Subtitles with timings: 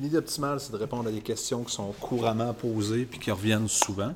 [0.00, 3.68] L'idée optimale, c'est de répondre à des questions qui sont couramment posées puis qui reviennent
[3.68, 4.14] souvent.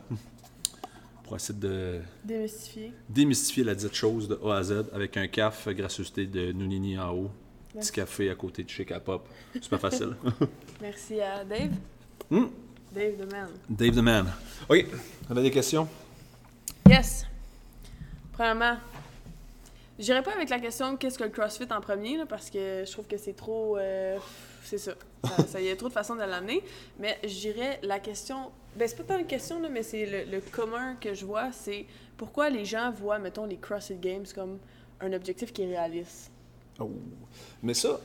[1.24, 2.92] Pour essayer de Démystifier.
[3.08, 7.12] démystifier la dite chose de A à Z avec un caf gracieuseté de Nounini en
[7.14, 7.30] haut,
[7.72, 9.26] petit café à côté de chez K-Pop.
[9.54, 10.14] C'est pas facile.
[10.82, 11.70] Merci à Dave.
[12.30, 12.44] Hmm?
[12.94, 13.48] Dave the man.
[13.70, 14.26] Dave the Man.
[14.68, 14.86] OK.
[15.30, 15.88] On a des questions?
[16.88, 17.26] Yes.
[18.32, 18.76] Premièrement,
[19.98, 22.92] j'irai pas avec la question qu'est-ce que le CrossFit en premier, là, parce que je
[22.92, 23.78] trouve que c'est trop.
[23.78, 24.18] euh,
[24.64, 24.94] c'est ça.
[25.24, 26.62] Ça- ça- Il y a trop de façons de l'amener.
[26.98, 28.50] Mais j'irais la question.
[28.76, 31.52] Ben, c'est pas tant une question, là, mais c'est le, le commun que je vois,
[31.52, 31.86] c'est
[32.16, 34.58] pourquoi les gens voient, mettons, les CrossFit Games comme
[35.00, 36.30] un objectif qui est réaliste?
[36.80, 36.90] Oh.
[37.62, 38.00] Mais ça,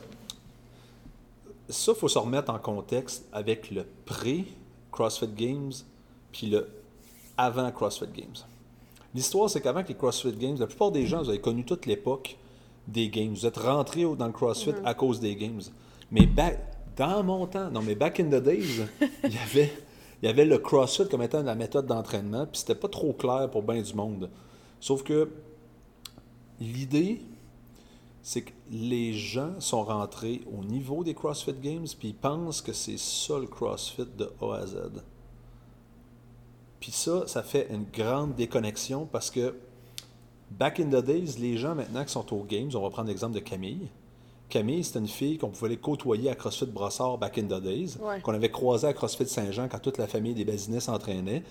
[1.68, 5.72] ça, faut se remettre en contexte avec le pré-CrossFit Games
[6.32, 6.68] puis le
[7.36, 8.34] avant CrossFit Games.
[9.14, 11.86] L'histoire, c'est qu'avant que les CrossFit Games, la plupart des gens, vous avez connu toute
[11.86, 12.36] l'époque
[12.86, 13.32] des Games.
[13.34, 15.60] Vous êtes rentrés au- dans le CrossFit à cause des Games.
[16.10, 16.58] Mais back-
[16.96, 18.82] dans mon temps, non, mais back in the days,
[19.24, 19.72] il y avait,
[20.22, 23.48] il y avait le CrossFit comme étant la méthode d'entraînement, puis c'était pas trop clair
[23.50, 24.28] pour bien du monde.
[24.80, 25.30] Sauf que
[26.60, 27.22] l'idée,
[28.22, 32.72] c'est que les gens sont rentrés au niveau des CrossFit Games, puis ils pensent que
[32.72, 34.76] c'est ça le CrossFit de A à Z.
[36.80, 39.54] Puis ça, ça fait une grande déconnexion parce que
[40.50, 43.34] back in the days, les gens maintenant qui sont aux Games, on va prendre l'exemple
[43.34, 43.88] de Camille.
[44.50, 47.96] Camille, c'était une fille qu'on pouvait aller côtoyer à CrossFit Brossard back in the days,
[48.02, 48.20] Ouais.
[48.20, 51.42] qu'on avait croisé à CrossFit Saint-Jean quand toute la famille des Basinets s'entraînait.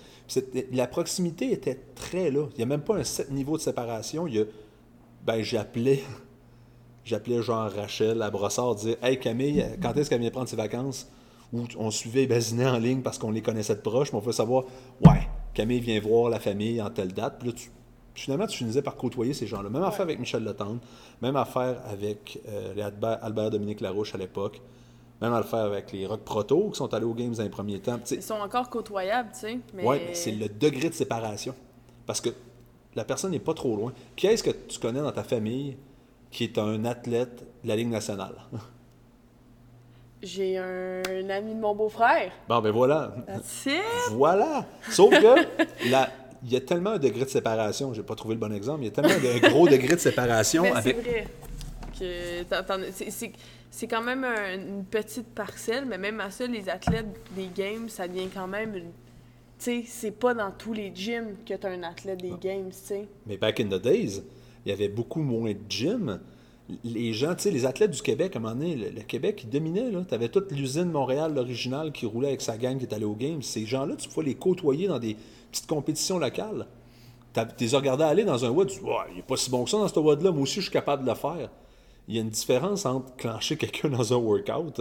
[0.70, 2.46] La proximité était très là.
[2.52, 4.26] Il n'y a même pas un set niveau de séparation.
[4.28, 4.44] Il y a,
[5.26, 6.02] ben, j'appelais,
[7.04, 11.08] j'appelais genre Rachel à Brossard, dire Hey Camille, quand est-ce qu'elle vient prendre ses vacances
[11.52, 14.22] Ou on suivait les Basinets en ligne parce qu'on les connaissait de proche, mais on
[14.22, 14.64] veut savoir
[15.04, 17.36] Ouais, Camille vient voir la famille en telle date.
[17.40, 17.70] Puis là, tu-
[18.14, 19.68] finalement, tu finissais par côtoyer ces gens-là.
[19.68, 20.80] Même affaire avec Michel Letendre,
[21.22, 24.60] même affaire avec euh, les Albert, Albert Dominique Larouche à l'époque,
[25.20, 28.00] même affaire avec les Rock Proto qui sont allés aux Games dans les premiers temps.
[28.10, 29.58] Ils sont encore côtoyables, tu sais.
[29.74, 29.84] Mais...
[29.84, 31.54] Mais c'est le degré de séparation.
[32.06, 32.30] Parce que
[32.94, 33.92] la personne n'est pas trop loin.
[34.16, 35.76] Qui est-ce que tu connais dans ta famille
[36.30, 38.34] qui est un athlète de la Ligue nationale?
[40.22, 42.30] J'ai un, ami de mon beau-frère.
[42.46, 43.14] Bon, ben voilà.
[43.26, 43.80] That's it.
[44.10, 44.66] Voilà.
[44.90, 46.10] Sauf que la-
[46.42, 48.86] il y a tellement un degré de séparation, j'ai pas trouvé le bon exemple, il
[48.86, 50.96] y a tellement un gros degré de séparation Mais avec.
[53.70, 57.06] c'est quand même un- une petite parcelle, mais même à ça, les athlètes
[57.36, 58.90] des games, ça devient quand même une.
[59.58, 62.76] Tu sais, c'est pas dans tous les gyms que t'as un athlète des games, tu
[62.82, 63.08] sais.
[63.26, 64.22] Mais back in the days,
[64.64, 66.20] il y avait beaucoup moins de gym.
[66.84, 69.50] Les gens, tu sais, les athlètes du Québec, à un moment donné, le, Québec, il
[69.50, 69.90] dominait.
[70.08, 73.14] Tu avais toute l'usine Montréal, l'original, qui roulait avec sa gang qui est allée aux
[73.14, 73.42] Games.
[73.42, 75.16] Ces gens-là, tu pouvais les côtoyer dans des
[75.50, 76.66] petites compétitions locales.
[77.34, 79.64] Tu les as regardés aller dans un WOD, tu dis, il n'est pas si bon
[79.64, 81.50] que ça dans ce WOD-là, moi aussi, je suis capable de le faire.
[82.08, 84.80] Il y a une différence entre clencher quelqu'un dans un workout,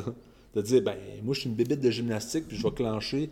[0.55, 3.29] de dire, ben, moi, je suis une bébête de gymnastique, puis je vais clencher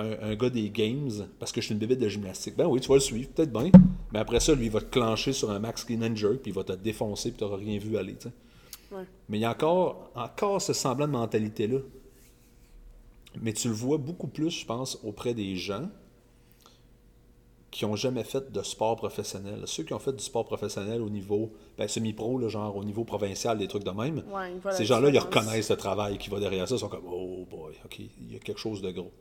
[0.00, 2.56] un, un gars des games parce que je suis une bébête de gymnastique.
[2.56, 3.70] Ben oui, tu vas le suivre, peut-être bien.
[4.12, 6.50] Mais après ça, lui, il va te clencher sur un max clean and jerk, puis
[6.50, 8.16] il va te défoncer, puis tu n'auras rien vu aller.
[8.92, 9.04] Ouais.
[9.28, 11.78] Mais il y a encore, encore ce semblant de mentalité-là.
[13.40, 15.88] Mais tu le vois beaucoup plus, je pense, auprès des gens
[17.70, 19.62] qui n'ont jamais fait de sport professionnel.
[19.66, 23.58] Ceux qui ont fait du sport professionnel au niveau ben, semi-pro, genre au niveau provincial,
[23.58, 26.74] des trucs de même, Ouais, ces gens-là, ils reconnaissent le travail qui va derrière ça.
[26.74, 29.12] Ils sont comme, oh boy, OK, il y a quelque chose de gros.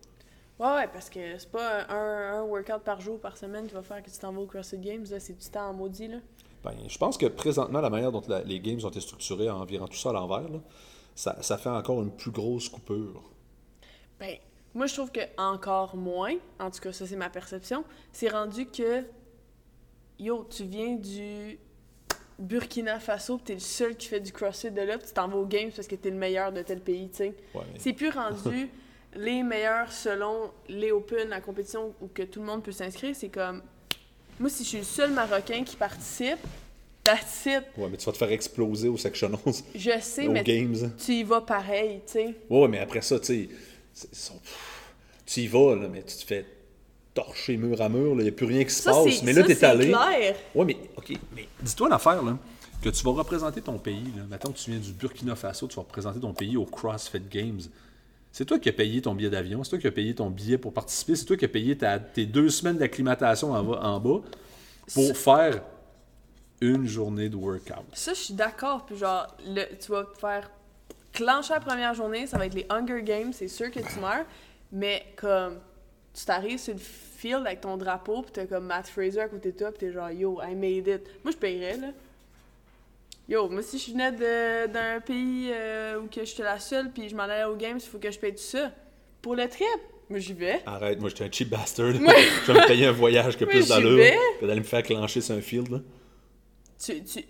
[0.60, 3.82] Ouais, ouais, parce que c'est pas un, un workout par jour, par semaine qui va
[3.82, 6.18] faire que tu t'en vas au CrossFit Games, là, c'est du temps en maudit, là.
[6.64, 9.64] Ben, je pense que présentement, la manière dont la- les games ont été structurés en
[9.64, 10.50] virant tout ça à l'envers,
[11.16, 13.24] ça, ça fait encore une plus grosse coupure.
[14.20, 14.36] Ben,
[14.74, 18.66] moi, je trouve que encore moins, en tout cas, ça, c'est ma perception, c'est rendu
[18.66, 19.06] que,
[20.20, 21.58] yo, tu viens du
[22.38, 25.38] Burkina Faso, pis t'es le seul qui fait du CrossFit de là, tu t'en vas
[25.38, 27.28] aux Games parce que t'es le meilleur de tel pays, tu sais.
[27.56, 28.70] Ouais, mais- C'est plus rendu
[29.16, 33.16] les meilleurs selon les Open, la compétition où que tout le monde peut s'inscrire.
[33.16, 33.62] C'est comme,
[34.40, 36.38] moi, si je suis le seul Marocain qui participe,
[37.04, 37.64] that's it.
[37.78, 39.40] Ouais, mais tu vas te faire exploser au sectionals,
[39.76, 40.94] Je sais, aux mais games.
[41.04, 42.36] tu y vas pareil, tu sais.
[42.50, 43.50] Ouais, mais après ça, tu
[43.94, 44.30] sais,
[45.26, 46.46] tu y vas, là, mais tu te fais
[47.14, 49.24] torcher mur à mur, il n'y a plus rien qui se Ça, passe.
[49.24, 49.88] Mais là, tu es c'est allé.
[49.88, 50.36] clair.
[50.56, 52.38] Ouais, mais, OK, mais dis-toi une affaire, là,
[52.82, 54.38] que tu vas représenter ton pays, là.
[54.38, 57.60] Que tu viens du Burkina Faso, tu vas représenter ton pays au CrossFit Games.
[58.32, 60.58] C'est toi qui as payé ton billet d'avion, c'est toi qui as payé ton billet
[60.58, 64.00] pour participer, c'est toi qui as payé ta- tes deux semaines d'acclimatation en, bas- en
[64.00, 64.22] bas
[64.94, 65.62] pour faire
[66.62, 67.86] une journée de workout.
[67.94, 68.86] Ça, je suis d'accord.
[68.86, 70.50] Puis genre, le, tu vas faire
[71.12, 74.26] clencher la première journée, ça va être les Hunger Games, c'est sûr que tu meurs.
[74.72, 75.58] Mais comme,
[76.14, 79.52] tu t'arrives sur le field avec ton drapeau, puis t'as comme Matt Fraser à côté
[79.54, 81.02] de toi, puis t'es genre, yo, I made it.
[81.24, 81.88] Moi, je payerais, là.
[83.30, 84.12] Yo, moi, si je venais
[84.68, 87.88] d'un pays euh, où que j'étais la seule, puis je m'en allais aux games, il
[87.88, 88.72] faut que je paye tout ça.
[89.22, 89.68] Pour le trip,
[90.10, 90.64] moi, j'y vais.
[90.66, 91.94] Arrête, moi j'étais un cheap bastard.
[91.94, 94.00] je vais me payer un voyage Oui, plus d'allure
[94.42, 95.70] que d'aller me faire clencher sur un field.
[95.70, 95.80] là.
[96.84, 97.24] Tu, tu,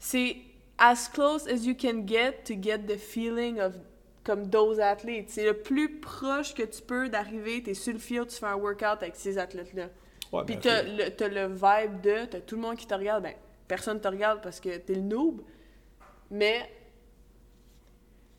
[0.00, 0.36] c'est
[0.76, 3.74] as close as you can get to get the feeling of
[4.24, 5.28] comme those athletes.
[5.28, 8.56] C'est le plus proche que tu peux d'arriver, t'es sur le field, tu fais un
[8.56, 9.90] workout avec ces athlètes-là.
[10.32, 12.94] Ouais, Puis ben, t'as le, t'as le vibe de, t'as tout le monde qui te
[12.94, 13.22] regarde.
[13.22, 13.34] Ben,
[13.68, 15.40] personne te regarde parce que t'es le noob.
[16.30, 16.70] Mais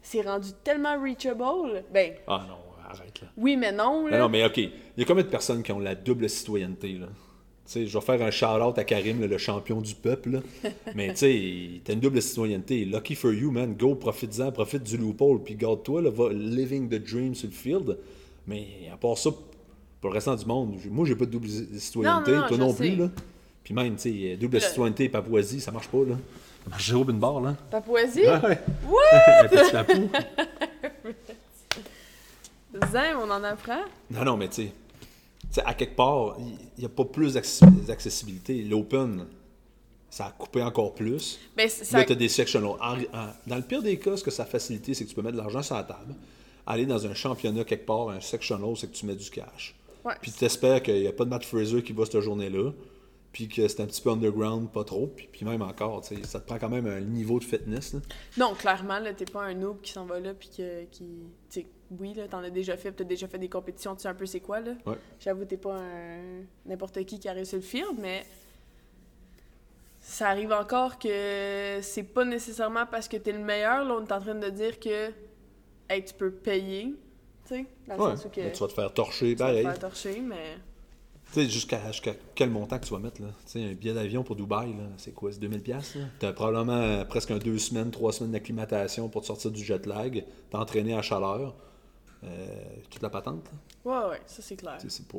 [0.01, 1.83] c'est rendu tellement reachable.
[1.94, 2.57] Ben, Ah non,
[2.89, 3.27] arrête là.
[3.38, 4.06] oui, mais non.
[4.06, 4.12] Là.
[4.12, 4.57] Ben non, mais ok.
[4.57, 7.07] Il y a combien de personnes qui ont la double citoyenneté, là?
[7.07, 10.39] Tu sais, je vais faire un shout-out à Karim, là, le champion du peuple, là.
[10.95, 12.86] Mais tu sais, t'as une double citoyenneté.
[12.86, 13.74] Lucky for you, man.
[13.75, 17.98] Go, profite-en, profite du loophole, puis garde-toi, là, va living the dream sur le field.
[18.45, 19.31] Mais à part ça,
[20.00, 22.69] pour le restant du monde, moi, j'ai pas de double citoyenneté, Non, non, toi non
[22.71, 22.78] sais.
[22.89, 23.10] plus, là.
[23.65, 26.15] Puis même, tu sais, double Le- citoyenneté, Papouasie, ça marche pas, là.
[26.63, 27.56] Ça marche zéro une barre, là.
[27.71, 28.21] Papouasie?
[28.21, 28.59] Ouais.
[29.41, 30.09] Un petit papou.
[32.91, 33.81] Zin, on en apprend?
[34.12, 34.67] Non, non, mais tu
[35.50, 38.63] sais, à quelque part, il n'y a pas plus d'accessi- d'accessibilité.
[38.63, 39.25] L'Open,
[40.09, 41.39] ça a coupé encore plus.
[41.56, 42.00] Ben, ça...
[42.00, 42.27] Là, tu as des
[42.81, 42.97] en-
[43.47, 45.38] dans le pire des cas, ce que ça a facilité, c'est que tu peux mettre
[45.38, 46.13] de l'argent sur la table,
[46.68, 49.73] aller dans un championnat quelque part, un sectional, c'est que tu mets du cash.
[50.03, 50.13] Ouais.
[50.21, 52.71] Puis tu espères qu'il n'y a pas de Matt Fraser qui va cette journée-là,
[53.35, 55.07] puis que c'est un petit peu underground, pas trop.
[55.07, 57.91] Puis, puis même encore, tu sais, ça te prend quand même un niveau de fitness.
[57.93, 57.99] là.
[58.37, 61.05] Non, clairement, là, t'es pas un noob qui s'en va là, puis que, qui...
[61.99, 64.25] Oui, là, t'en as déjà fait, t'as déjà fait des compétitions, tu sais un peu
[64.25, 64.71] c'est quoi, là.
[64.85, 64.95] Ouais.
[65.19, 66.43] J'avoue, t'es pas un...
[66.65, 68.25] n'importe qui qui arrive sur le field, mais...
[69.99, 74.11] Ça arrive encore que c'est pas nécessairement parce que t'es le meilleur, là, on est
[74.13, 75.11] en train de dire que...
[75.89, 76.93] Hey, tu peux payer,
[77.45, 78.11] tu sais, dans le Ouais.
[78.11, 78.39] sens où que...
[78.39, 79.63] Mais tu vas te faire torcher, tu vas te pareil.
[79.63, 80.55] faire torcher, mais...
[81.33, 81.80] Tu sais, jusqu'à
[82.33, 83.27] quel montant que tu vas mettre, là?
[83.45, 85.31] Tu sais, un billet d'avion pour Dubaï, là, c'est quoi?
[85.31, 89.22] C'est 2000 pièces Tu as probablement euh, presque un deux semaines, trois semaines d'acclimatation pour
[89.22, 91.56] te sortir du jet lag, t'entraîner à chaleur,
[92.24, 92.48] euh,
[92.89, 93.92] toute la patente, là.
[93.92, 94.77] Ouais, ouais, ça c'est clair.
[94.88, 95.18] C'est pas...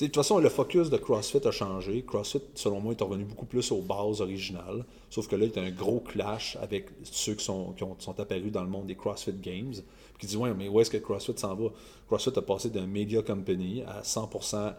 [0.00, 2.02] de toute façon, le focus de CrossFit a changé.
[2.02, 4.84] CrossFit, selon moi, est revenu beaucoup plus aux bases originales.
[5.10, 7.96] Sauf que là, il y a un gros clash avec ceux qui sont, qui ont-
[7.98, 9.72] sont apparus dans le monde des CrossFit Games.
[9.74, 11.68] Puis qui disent, ouais, mais où est-ce que CrossFit s'en va?
[12.08, 14.72] CrossFit a passé d'un media company à 100%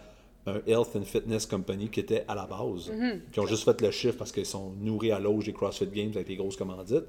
[0.46, 2.92] un health and fitness company qui était à la base.
[3.32, 6.12] Qui ont juste fait le chiffre parce qu'ils sont nourris à l'auge des CrossFit Games
[6.16, 7.06] avec les grosses commandites.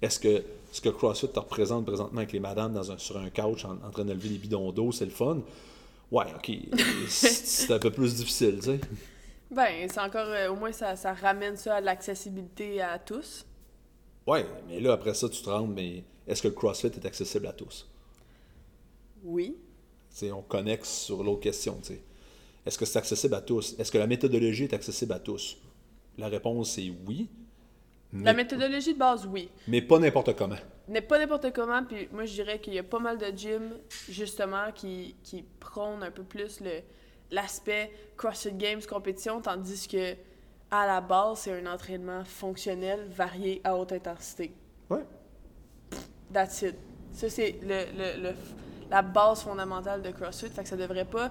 [0.00, 0.42] Est-ce que
[0.72, 3.72] ce que CrossFit te représente présentement avec les madames dans un- sur un couch en,
[3.86, 5.38] en train de lever des bidons d'eau, c'est le fun?
[6.12, 6.52] Ouais, ok.
[7.08, 8.80] c'est un peu plus difficile, tu sais.
[9.50, 10.28] Ben, c'est encore...
[10.28, 13.46] euh, au moins, ça, ça ramène ça à l'accessibilité à tous.
[14.26, 17.46] Ouais, mais là, après ça, tu te rends, mais est-ce que le CrossFit est accessible
[17.46, 17.88] à tous?
[19.24, 19.56] Oui.
[20.10, 22.02] Tu sais, on connecte sur l'autre question, tu sais.
[22.66, 23.74] Est-ce que c'est accessible à tous?
[23.78, 25.56] Est-ce que la méthodologie est accessible à tous?
[26.18, 27.30] La réponse est oui,
[28.12, 29.48] La mais, méthodologie de base, oui.
[29.68, 30.56] mais pas n'importe comment.
[30.88, 33.72] n'est pas n'importe comment, puis moi je dirais qu'il y a pas mal de gyms
[34.08, 36.80] justement qui, qui prônent un peu plus le
[37.30, 40.14] l'aspect CrossFit Games compétition, tandis que
[40.70, 44.52] à la base c'est un entraînement fonctionnel varié à haute intensité.
[44.90, 45.04] Ouais.
[46.32, 46.76] That's it.
[47.12, 48.34] Ça c'est le, le- le-
[48.90, 51.30] la base fondamentale de CrossFit, fait que ça devrait pas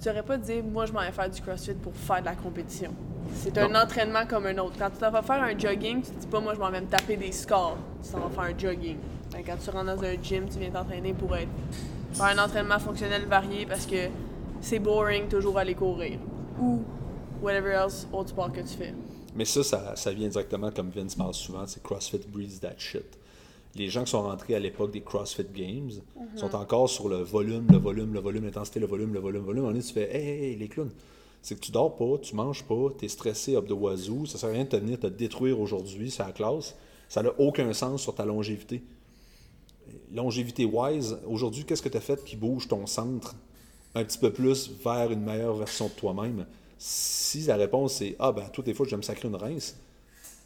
[0.00, 2.34] tu devrais pas dire moi je m'en vais faire du CrossFit pour faire de la
[2.34, 2.92] compétition.
[3.34, 4.76] C'est un entraînement comme un autre.
[4.78, 6.80] Quand tu t'en vas faire un jogging, tu te dis pas moi je m'en vais
[6.80, 7.76] me taper des scores.
[8.02, 8.98] Tu t'en vas faire un jogging.
[9.44, 11.48] Quand tu rentres dans un gym, tu viens t'entraîner pour être
[12.12, 14.08] faire un entraînement fonctionnel varié parce que
[14.60, 16.18] c'est boring toujours aller courir.
[16.60, 16.82] Ou
[17.42, 18.94] whatever else autre sport que tu fais.
[19.34, 23.18] Mais ça, ça, ça vient directement, comme Vince parle souvent, c'est CrossFit breeds that shit.
[23.76, 25.90] Les gens qui sont rentrés à l'époque des CrossFit Games
[26.34, 29.46] sont encore sur le volume, le volume, le volume, l'intensité, le volume, le volume, le
[29.46, 29.64] volume.
[29.64, 30.92] Donné, tu fais Hey, hey, hey, les clowns.
[31.42, 34.38] C'est que tu dors pas, tu manges pas, tu es stressé up de wazoo, ça
[34.38, 36.74] sert à rien de te venir te détruire aujourd'hui, c'est la classe.
[37.08, 38.82] Ça n'a aucun sens sur ta longévité.
[40.12, 43.36] Longévité wise, aujourd'hui, qu'est-ce que tu as fait qui bouge ton centre
[43.94, 46.46] un petit peu plus vers une meilleure version de toi-même?
[46.78, 49.76] Si la réponse est Ah, ben, toutes les fois, je vais me sacrer une rince,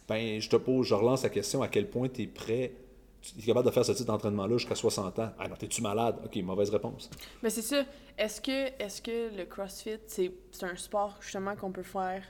[0.07, 2.73] ben, je te pose, je relance la question à quel point tu es prêt,
[3.21, 5.31] tu es capable de faire ce type d'entraînement-là jusqu'à 60 ans?
[5.39, 6.15] Ah, non, t'es-tu malade?
[6.25, 7.09] Ok, mauvaise réponse.
[7.43, 7.83] Mais c'est ça.
[8.17, 8.51] Est-ce que,
[8.81, 10.31] est que le CrossFit, c'est
[10.63, 12.23] un sport justement qu'on peut faire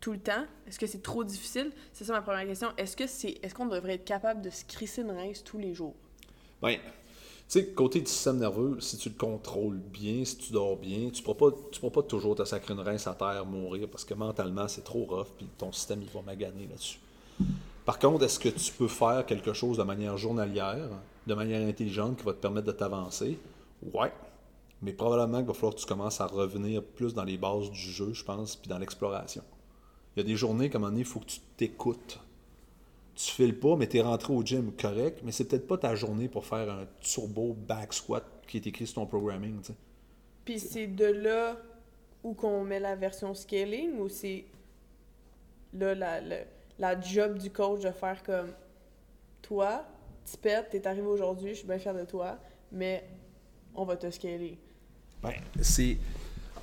[0.00, 0.44] tout le temps?
[0.66, 1.70] Est-ce que c'est trop difficile?
[1.92, 2.68] C'est ça ma première question.
[2.76, 5.74] Est-ce que c'est est-ce qu'on devrait être capable de se crisser une race tous les
[5.74, 5.94] jours?
[6.60, 6.80] Ben, tu
[7.48, 11.20] sais, côté du système nerveux, si tu le contrôles bien, si tu dors bien, tu
[11.20, 14.04] ne pourras, pas- tu pourras pas toujours te sacrer une rince à terre, mourir, parce
[14.04, 16.98] que mentalement, c'est trop rough, puis ton système, il va maganer là-dessus.
[17.84, 20.88] Par contre, est-ce que tu peux faire quelque chose de manière journalière,
[21.26, 23.38] de manière intelligente, qui va te permettre de t'avancer?
[23.92, 24.12] Ouais.
[24.82, 27.78] Mais probablement qu'il va falloir que tu commences à revenir plus dans les bases du
[27.78, 29.42] jeu, je pense, puis dans l'exploration.
[30.14, 32.20] Il y a des journées, comme un il faut que tu t'écoutes.
[33.14, 35.94] Tu files pas, mais tu es rentré au gym correct, mais c'est peut-être pas ta
[35.94, 39.60] journée pour faire un turbo back squat qui est écrit sur ton programming.
[40.44, 41.56] Puis c'est de là
[42.24, 44.44] où qu'on met la version scaling ou c'est
[45.74, 46.36] là la, la,
[46.82, 48.48] la job du coach de faire comme
[49.40, 49.84] toi,
[50.28, 52.36] tu pètes, t'es arrivé aujourd'hui, je suis bien fier de toi,
[52.72, 53.08] mais
[53.74, 54.58] on va te scaler.
[55.22, 55.96] Ben, c'est.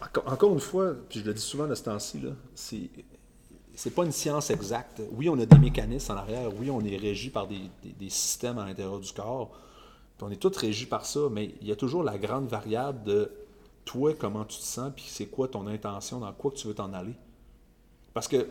[0.01, 2.21] enco- Encore une fois, puis je le dis souvent de ce temps-ci,
[2.53, 2.89] c'est.
[3.75, 5.01] C'est pas une science exacte.
[5.13, 6.51] Oui, on a des mécanismes en arrière.
[6.59, 9.57] Oui, on est régi par des, des- systèmes à l'intérieur du corps.
[10.21, 13.31] On est tous régis par ça, mais il y a toujours la grande variable de
[13.85, 16.73] toi, comment tu te sens, puis c'est quoi ton intention, dans quoi que tu veux
[16.73, 17.13] t'en aller.
[18.13, 18.49] Parce que,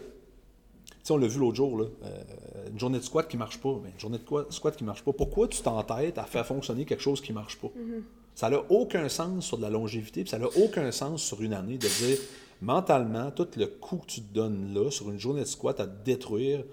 [1.13, 3.79] on l'a vu l'autre jour, là, euh, une journée de squat qui marche pas.
[3.83, 5.13] Mais une journée de squat qui marche pas.
[5.13, 7.69] Pourquoi tu t'entêtes à faire fonctionner quelque chose qui marche pas?
[8.35, 11.53] Ça n'a aucun sens sur de la longévité, puis ça n'a aucun sens sur une
[11.55, 12.19] année de dire
[12.61, 15.87] mentalement, tout le coup que tu te donnes là sur une journée de squat à
[15.87, 16.65] te détruire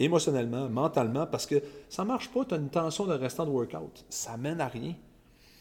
[0.00, 4.04] émotionnellement, mentalement, parce que ça marche pas, tu as une tension de restant de workout.
[4.08, 4.94] Ça mène à rien.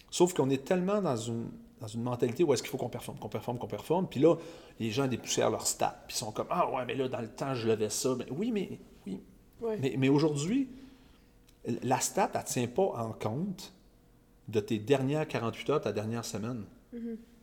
[0.09, 1.47] Sauf qu'on est tellement dans une,
[1.83, 4.07] dans une mentalité où est-ce qu'il faut qu'on performe, qu'on performe, qu'on performe.
[4.07, 4.37] Puis là,
[4.79, 6.01] les gens dépoussièrent leur stats.
[6.07, 8.15] Puis ils sont comme Ah ouais, mais là, dans le temps, je levais ça.
[8.17, 9.19] Mais oui, mais oui.
[9.59, 9.77] Ouais.
[9.81, 10.69] Mais, mais aujourd'hui,
[11.83, 13.73] la stat, elle ne tient pas en compte
[14.47, 16.63] de tes dernières 48 heures, ta dernière semaine.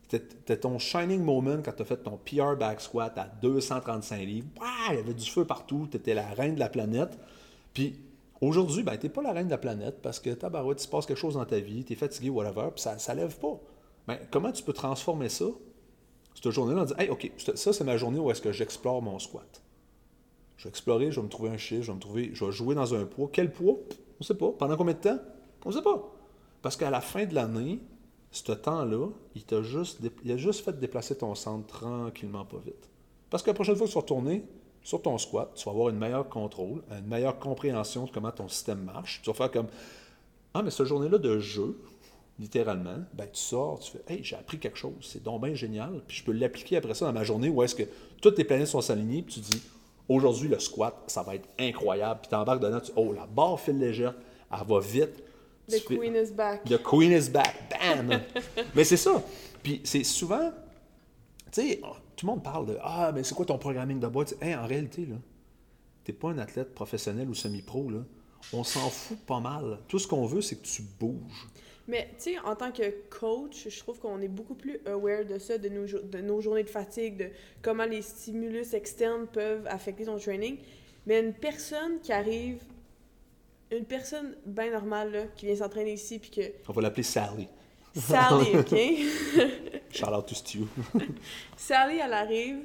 [0.09, 4.20] C'était c'était ton shining moment quand tu as fait ton PR back squat à 235
[4.20, 4.49] livres.
[4.90, 7.18] Il y avait du feu partout, tu étais la reine de la planète.
[7.75, 8.00] Puis
[8.40, 10.88] aujourd'hui, ben, tu n'es pas la reine de la planète parce que tabarouette, il se
[10.88, 13.61] passe quelque chose dans ta vie, tu es fatigué, whatever, puis ça ne lève pas.
[14.10, 15.44] Ben, comment tu peux transformer ça,
[16.34, 19.20] cette journée-là, en disant Hey, OK, ça, c'est ma journée où est-ce que j'explore mon
[19.20, 19.62] squat.
[20.56, 22.50] Je vais explorer, je vais me trouver un chiffre, je vais me trouver, je vais
[22.50, 23.30] jouer dans un poids.
[23.32, 23.74] Quel poids?
[23.74, 24.50] On ne sait pas.
[24.58, 25.18] Pendant combien de temps?
[25.64, 26.12] On ne sait pas.
[26.60, 27.78] Parce qu'à la fin de l'année,
[28.32, 32.90] ce temps-là, il t'a juste, il a juste fait déplacer ton centre tranquillement, pas vite.
[33.30, 34.44] Parce que la prochaine fois que tu vas retourner
[34.82, 38.48] sur ton squat, tu vas avoir une meilleure contrôle, une meilleure compréhension de comment ton
[38.48, 39.20] système marche.
[39.22, 39.68] Tu vas faire comme
[40.52, 41.78] Ah, mais cette journée-là de jeu,
[42.40, 46.02] littéralement, ben, tu sors, tu fais Hey, j'ai appris quelque chose, c'est donc bien génial,
[46.09, 47.82] puis je peux l'appliquer après ça dans ma journée où est-ce que
[48.23, 49.62] toutes tes planètes sont s'aligner, puis tu dis
[50.09, 53.61] Aujourd'hui, le squat, ça va être incroyable, puis tu embarques dedans, tu Oh, la barre
[53.61, 54.14] file légère,
[54.50, 55.23] elle va vite.
[55.68, 56.64] The Tu fais- queen is back.
[56.64, 57.54] The queen is back.
[57.70, 58.20] Bam!
[58.75, 59.23] mais c'est ça.
[59.62, 60.50] Puis c'est souvent,
[61.52, 61.80] tu sais,
[62.16, 64.35] tout le monde parle de Ah, mais c'est quoi ton programming de boîte?
[64.40, 65.14] Hey, en réalité, là,
[66.02, 67.99] t'es pas un athlète professionnel ou semi-pro, là.
[68.52, 69.78] On s'en fout pas mal.
[69.87, 71.47] Tout ce qu'on veut, c'est que tu bouges.
[71.88, 75.38] Mais tu sais, en tant que coach, je trouve qu'on est beaucoup plus aware de
[75.38, 77.30] ça, de nos, de nos journées de fatigue, de
[77.62, 80.58] comment les stimulus externes peuvent affecter ton training.
[81.06, 82.62] Mais une personne qui arrive,
[83.72, 87.49] une personne bien normale, là, qui vient s'entraîner ici, puis que On va l'appeler Sally.
[87.94, 88.76] Sally, OK?
[89.90, 90.60] Shout out to Stu.
[91.56, 92.58] Sally, elle arrive,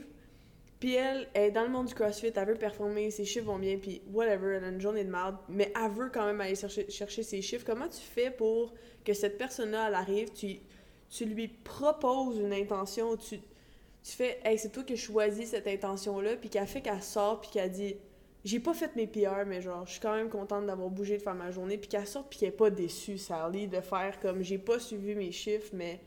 [0.80, 3.78] puis elle est dans le monde du CrossFit, elle veut performer, ses chiffres vont bien,
[3.78, 7.24] puis whatever, elle a une journée de merde, mais elle veut quand même aller chercher,
[7.24, 7.66] ses chiffres.
[7.66, 8.74] Comment tu fais pour
[9.06, 14.70] que cette personne-là, elle arrive, tu, lui proposes une intention, tu, tu fais, hey, c'est
[14.70, 17.96] toi qui choisis cette intention-là, puis qu'elle fait qu'elle sort, puis qu'elle dit,
[18.44, 21.22] j'ai pas fait mes PR, mais genre, je suis quand même contente d'avoir bougé, de
[21.22, 24.44] faire ma journée, puis qu'elle sorte, puis qu'elle est pas déçue, Sally, de faire comme,
[24.44, 26.02] j'ai pas suivi mes chiffres, mais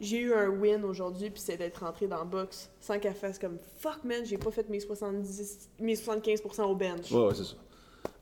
[0.00, 3.38] j'ai eu un win aujourd'hui, puis c'est d'être rentrée dans le box sans qu'elle fasse
[3.38, 7.10] comme fuck man, j'ai pas fait mes 70, mes 75% au bench.
[7.10, 7.56] Ouais, ouais, c'est ça.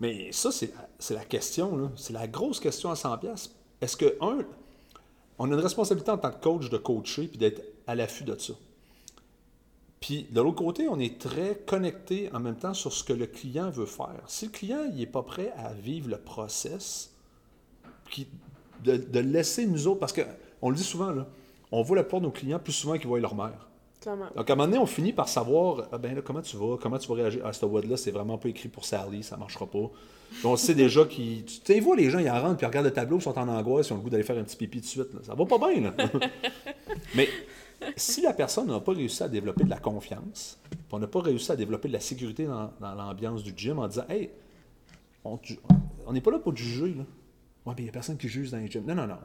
[0.01, 1.91] Mais ça, c'est la question, là.
[1.97, 3.55] C'est la grosse question à 100 pièces.
[3.81, 4.39] Est-ce que, un,
[5.39, 8.37] on a une responsabilité en tant que coach de coacher puis d'être à l'affût de
[8.39, 8.55] ça.
[10.01, 13.27] Puis, de l'autre côté, on est très connecté en même temps sur ce que le
[13.27, 14.23] client veut faire.
[14.27, 17.15] Si le client n'est pas prêt à vivre le process,
[18.05, 18.29] puis
[18.85, 21.27] de, de laisser nous autres, parce qu'on le dit souvent, là,
[21.73, 23.69] on la plupart de nos clients plus souvent qu'ils voient leur mère.
[24.01, 24.27] Clairement.
[24.37, 26.77] Donc, à un moment donné, on finit par savoir ah ben là, comment tu vas,
[26.81, 27.43] comment tu vas réagir?
[27.45, 29.91] Ah, cette WOD-là, c'est vraiment pas écrit pour Sally, ça marchera pas.
[30.31, 31.45] Puis on sait déjà qui.
[31.45, 33.39] Tu sais, vois, les gens, ils en rentrent, puis ils regardent le tableau, ils sont
[33.39, 35.13] en angoisse, ils ont le goût d'aller faire un petit pipi de suite.
[35.15, 35.21] là.
[35.23, 35.95] Ça va pas bien, là.
[37.15, 37.29] Mais
[37.97, 41.21] si la personne n'a pas réussi à développer de la confiance, puis on n'a pas
[41.21, 44.31] réussi à développer de la sécurité dans, dans l'ambiance du gym en disant Hey,
[45.25, 47.05] on n'est pas là pour te juger, là.
[47.65, 48.85] Ouais, il n'y a personne qui juge dans les gyms.
[48.87, 49.17] Non, non, non.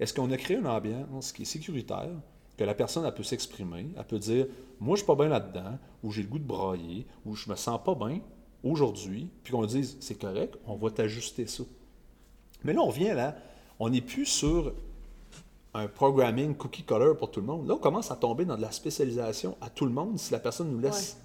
[0.00, 2.10] Est-ce qu'on a créé une ambiance qui est sécuritaire,
[2.56, 4.46] que la personne elle peut s'exprimer, elle peut dire
[4.80, 7.54] Moi, je suis pas bien là-dedans, ou j'ai le goût de brailler, ou je me
[7.54, 8.20] sens pas bien
[8.64, 11.64] aujourd'hui, puis qu'on dise C'est correct, on va t'ajuster ça.
[12.64, 13.36] Mais là, on vient là,
[13.78, 14.72] on n'est plus sur
[15.74, 17.68] un programming cookie color pour tout le monde.
[17.68, 20.40] Là, on commence à tomber dans de la spécialisation à tout le monde si la
[20.40, 21.18] personne nous laisse.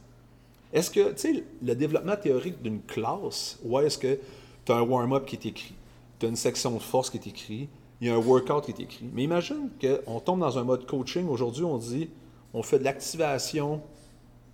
[0.72, 4.20] Est-ce que, tu sais, le développement théorique d'une classe, ou est-ce que
[4.66, 5.76] tu as un warm-up qui est écrit,
[6.20, 7.70] tu as une section de force qui est écrit,
[8.02, 9.10] il y a un workout qui est écrit.
[9.14, 11.28] Mais imagine qu'on tombe dans un mode coaching.
[11.28, 12.10] Aujourd'hui, on dit
[12.54, 13.82] on fait de l'activation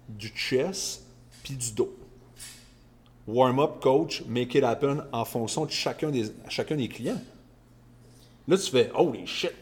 [0.10, 1.04] du chest,
[1.44, 1.96] puis du dos.
[3.28, 7.22] Warm-up, coach, make it happen en fonction de chacun des, chacun des clients.
[8.48, 9.54] Là, tu fais holy shit.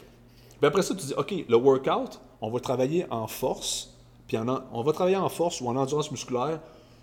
[0.59, 3.93] Puis après ça, tu dis OK, le workout, on va travailler en force,
[4.27, 6.59] puis on va travailler en force ou en endurance musculaire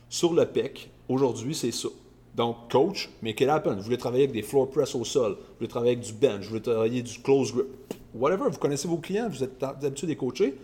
[0.08, 0.88] sur le pec.
[1.08, 1.88] Aujourd'hui, c'est ça.
[2.36, 3.76] Donc, coach, make it happen.
[3.76, 6.42] Vous voulez travailler avec des floor press au sol, vous voulez travailler avec du bench,
[6.42, 7.66] vous voulez travailler du close grip,
[8.14, 8.50] whatever.
[8.50, 10.54] Vous connaissez vos clients, vous êtes d'habitude des coachés.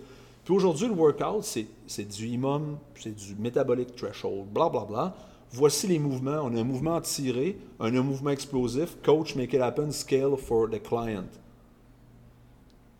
[0.44, 5.16] Puis aujourd'hui, le workout, c'est c'est du IMOM, c'est du metabolic threshold, bla bla bla.
[5.52, 6.40] Voici les mouvements.
[6.42, 8.96] On a un mouvement tiré, on a un mouvement explosif.
[9.02, 11.28] Coach, make it happen, scale for the client.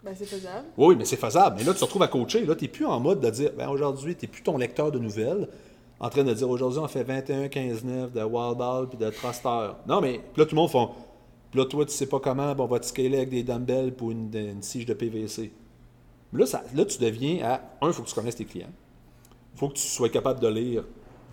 [0.05, 0.67] Ben, c'est faisable.
[0.77, 1.57] Oui, mais c'est faisable.
[1.59, 2.45] Mais là, tu te retrouves à coacher.
[2.45, 4.91] Là, tu n'es plus en mode de dire, ben, aujourd'hui, tu n'es plus ton lecteur
[4.91, 5.49] de nouvelles,
[6.03, 9.09] en train de dire, aujourd'hui, on fait 21, 15, 9 de wild ball puis de
[9.09, 9.71] thruster.
[9.87, 10.91] Non, mais puis là, tout le monde font,
[11.51, 14.11] puis là, toi, tu sais pas comment, on va te scaler avec des dumbbells pour
[14.11, 15.53] une, une tige de PVC.
[16.33, 18.73] Mais Là, ça, là, tu deviens à, un, il faut que tu connaisses tes clients.
[19.55, 20.85] Il faut que tu sois capable de lire.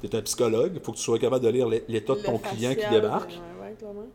[0.02, 2.38] Tu es un psychologue, il faut que tu sois capable de lire l'état de ton
[2.38, 3.32] client qui débarque.
[3.32, 4.08] Ouais, ouais, clairement.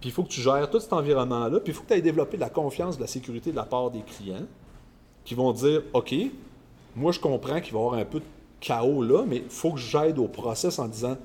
[0.00, 1.60] Puis il faut que tu gères tout cet environnement-là.
[1.60, 3.64] Puis il faut que tu aies développé de la confiance, de la sécurité de la
[3.64, 4.46] part des clients
[5.24, 6.14] qui vont dire OK,
[6.96, 8.24] moi je comprends qu'il va y avoir un peu de
[8.60, 11.16] chaos là, mais il faut que j'aide au process en disant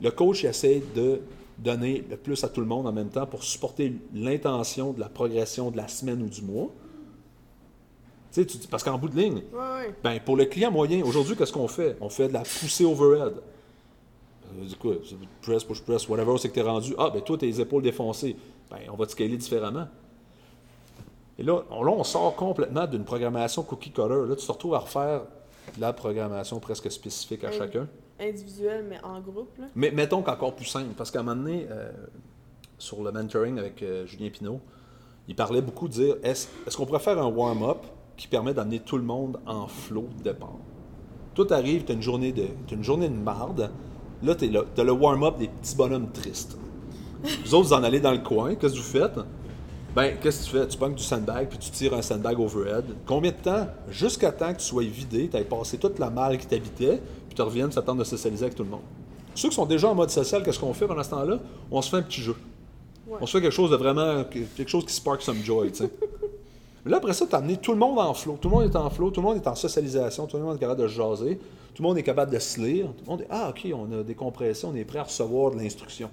[0.00, 1.20] le coach il essaie de
[1.58, 5.08] donner le plus à tout le monde en même temps pour supporter l'intention de la
[5.08, 6.68] progression de la semaine ou du mois.
[8.32, 9.42] Tu sais, tu dis- parce qu'en bout de ligne,
[10.02, 11.96] ben, pour le client moyen, aujourd'hui, qu'est-ce qu'on fait?
[12.00, 13.34] On fait de la poussée overhead.
[14.58, 14.90] Euh, Du coup,
[15.42, 16.94] press, push, press, whatever, c'est que tu es rendu.
[16.98, 18.36] Ah, ben toi, tes épaules défoncées.
[18.70, 19.86] Ben, on va te scaler différemment.
[21.38, 24.08] Et là, on, là, on sort complètement d'une programmation cookie cutter.
[24.08, 25.22] Là, tu te retrouves à refaire
[25.76, 27.88] de la programmation presque spécifique à chacun.
[28.20, 29.66] Individuel, mais en groupe, là.
[29.74, 31.90] Mais mettons qu'encore plus simple, parce qu'à un moment donné, euh,
[32.78, 34.60] sur le mentoring avec euh, Julien Pinault,
[35.26, 37.78] il parlait beaucoup de dire est-ce est-ce qu'on pourrait faire un warm-up
[38.16, 40.58] qui permet d'amener tout le monde en flot de départ?
[41.34, 43.70] Tout arrive, tu as une journée de t'as une journée de marde,
[44.22, 46.56] là, tu as le warm-up des petits bonhommes tristes.
[47.44, 49.18] Vous autres, vous en allez dans le coin, qu'est-ce que vous faites?
[49.94, 50.66] Ben, qu'est-ce que tu fais?
[50.66, 52.84] Tu pognes du sandbag, puis tu tires un sandbag overhead.
[53.06, 56.36] Combien de temps Jusqu'à temps que tu sois vidé, tu aies passé toute la malle
[56.36, 58.82] qui t'habitait, puis tu reviennes s'attendre de socialiser avec tout le monde?
[59.36, 61.38] Ceux qui sont déjà en mode social, qu'est-ce qu'on fait pendant ce temps-là?
[61.70, 62.34] On se fait un petit jeu.
[63.06, 63.18] Ouais.
[63.20, 64.24] On se fait quelque chose de vraiment.
[64.24, 65.90] quelque chose qui spark some joy, tu sais.
[66.84, 68.36] Mais là, après ça, tu as amené tout le monde en flow.
[68.40, 70.56] Tout le monde est en flow, tout le monde est en socialisation, tout le monde
[70.56, 71.38] est capable de se jaser,
[71.72, 72.86] tout le monde est capable de se lire.
[72.86, 75.52] Tout le monde est Ah, OK, on a des compressions, on est prêt à recevoir
[75.52, 76.10] de l'instruction.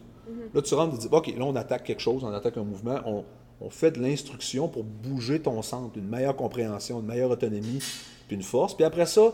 [0.54, 3.00] Là, tu rentres et dis OK, là, on attaque quelque chose, on attaque un mouvement,
[3.06, 3.24] on,
[3.62, 7.80] on fait de l'instruction pour bouger ton centre, une meilleure compréhension, une meilleure autonomie,
[8.28, 8.76] puis une force.
[8.76, 9.34] Puis après ça,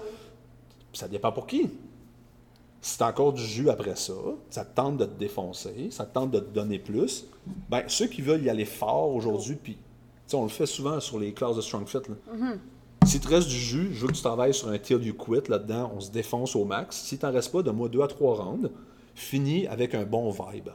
[0.93, 1.69] ça dépend pour qui.
[2.81, 4.13] Si tu as encore du jus après ça,
[4.49, 7.25] ça te tente de te défoncer, ça te tente de te donner plus,
[7.69, 9.79] ben ceux qui veulent y aller fort aujourd'hui, puis tu
[10.27, 11.99] sais, on le fait souvent sur les classes de Strong Fit.
[12.09, 12.15] Là.
[13.05, 15.47] Si tu restes du jus, je veux que tu travailles sur un tir du quit
[15.47, 16.97] là-dedans, on se défonce au max.
[16.97, 18.69] Si tu n'en restes pas, donne-moi deux à trois rounds,
[19.15, 20.69] finis avec un bon vibe.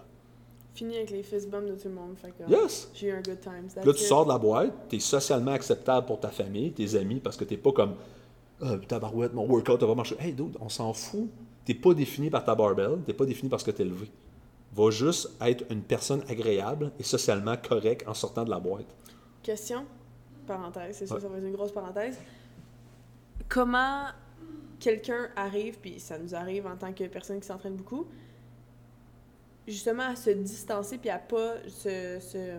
[0.75, 2.17] Fini avec les fist bumps de tout le monde.
[2.17, 2.89] Fait que, Yes!
[2.95, 3.67] J'ai eu un good time.
[3.85, 7.21] Là, tu sors de la boîte, tu es socialement acceptable pour ta famille, tes amis,
[7.21, 7.95] parce que tu pas comme
[8.63, 10.17] Ah, tabarouette, mon workout va marcher.
[10.21, 11.29] Hey, dude, on s'en fout.
[11.67, 14.09] Tu pas défini par ta barbell, tu pas défini parce que tu es levé.
[14.75, 18.87] Va juste être une personne agréable et socialement correcte en sortant de la boîte.
[19.43, 19.85] Question,
[20.47, 21.21] parenthèse, c'est sûr, Ouais.
[21.23, 22.17] ça va être une grosse parenthèse.
[23.49, 24.05] Comment
[24.81, 28.07] quelqu'un arrive, puis ça nous arrive en tant que personne qui s'entraîne beaucoup,
[29.67, 32.19] justement à se distancer, puis à pas se.
[32.21, 32.59] se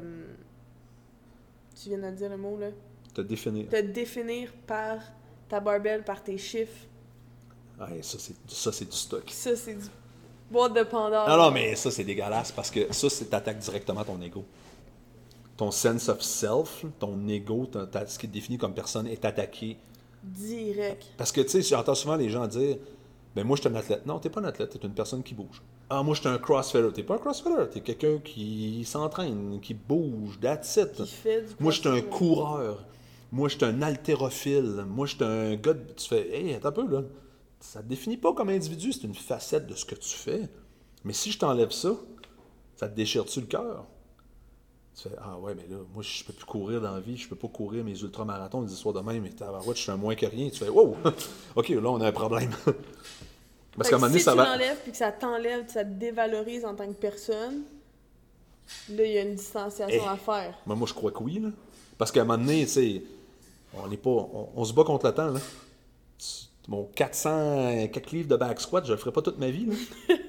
[1.81, 2.69] tu viens de dire le mot, là.
[3.13, 3.67] Te définir.
[3.69, 4.99] Te définir par
[5.49, 6.85] ta barbell, par tes chiffres.
[7.79, 9.23] Ouais, ça, c'est, ça, c'est du stock.
[9.29, 9.85] Ça, c'est du
[10.51, 11.27] boîte de Pandore.
[11.27, 14.45] Non, non, mais ça, c'est dégueulasse parce que ça, c'est t'attaques directement ton ego.
[15.57, 19.23] Ton sense of self, ton ego, ton- ta- ce qui te définit comme personne est
[19.25, 19.77] attaqué
[20.23, 21.03] Direct.
[21.17, 22.77] Parce que, tu sais, j'entends souvent les gens dire
[23.35, 24.05] Ben, moi, je suis un athlète.
[24.05, 25.61] Non, t'es pas un athlète, t'es une personne qui bouge.
[25.95, 26.89] Ah, moi, je suis un crossfitter.
[26.91, 30.93] T'es pas un crossfitter, t'es quelqu'un qui s'entraîne, qui bouge, that's it.
[30.93, 32.83] Qui fait du Moi, je suis un coureur.
[33.31, 34.85] Moi, je suis un haltérophile.
[34.87, 35.73] Moi, je suis un gars.
[35.73, 37.03] de- Tu fais Hey, attends un peu, là.
[37.59, 40.49] Ça te définit pas comme individu, c'est une facette de ce que tu fais.
[41.03, 41.91] Mais si je t'enlève ça,
[42.75, 43.85] ça te déchire-tu le cœur?
[44.95, 47.27] Tu fais Ah ouais, mais là, moi, je peux plus courir dans la vie, je
[47.29, 50.15] peux pas courir mes ultramarathons les histoires de même, mais tabarouette, je suis un moins
[50.15, 50.49] que rien.
[50.49, 50.97] Tu fais Wow!
[51.55, 52.51] OK, là, on a un problème.
[53.77, 54.45] Parce qu'à un moment donné, si ça tu va.
[54.51, 57.63] l'enlèves puis que ça t'enlève, ça te dévalorise en tant que personne,
[58.89, 60.07] là, il y a une distanciation Eh.
[60.07, 60.55] à faire.
[60.65, 61.49] Moi, moi, je crois que oui, là.
[61.97, 63.01] Parce qu'à un moment donné, tu
[63.75, 64.09] on n'est pas.
[64.09, 65.39] On, on se bat contre le temps, là.
[66.19, 66.25] Tu-
[66.69, 69.75] Mon 400 quelques livres de back squat, je le ferai pas toute ma vie, là.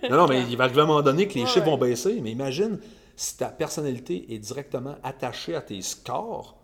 [0.11, 1.79] Non, non, mais il va arriver à un moment donné que les Ouais, chiffres vont
[1.79, 2.21] baisser.
[2.21, 2.79] Mais imagine
[3.17, 6.57] si ta personnalité est directement attachée à tes scores.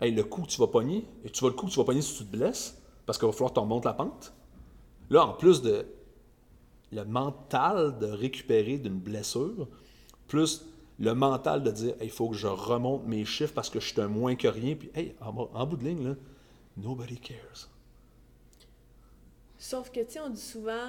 [0.00, 1.84] Hey, le coup que tu vas pogner, et tu vas le coup que tu vas
[1.84, 4.32] pogner si tu te blesses, parce qu'il va falloir que tu remontes la pente.
[5.10, 5.86] Là, en plus de
[6.92, 9.68] le mental de récupérer d'une blessure,
[10.28, 10.64] plus
[10.98, 14.00] le mental de dire il faut que je remonte mes chiffres parce que je suis
[14.00, 14.74] un moins que rien.
[14.76, 16.14] Puis, hey, en, bout de ligne, là,
[16.76, 17.68] nobody cares.
[19.58, 20.88] Sauf que, tu sais, on dit souvent,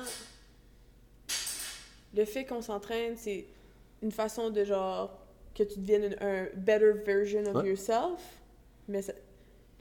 [2.16, 3.46] le fait qu'on s'entraîne, c'est
[4.02, 5.18] une façon de genre
[5.56, 7.70] que tu deviennes une- un better version of Ouais.
[7.70, 8.20] yourself.
[8.88, 9.14] Mais ça-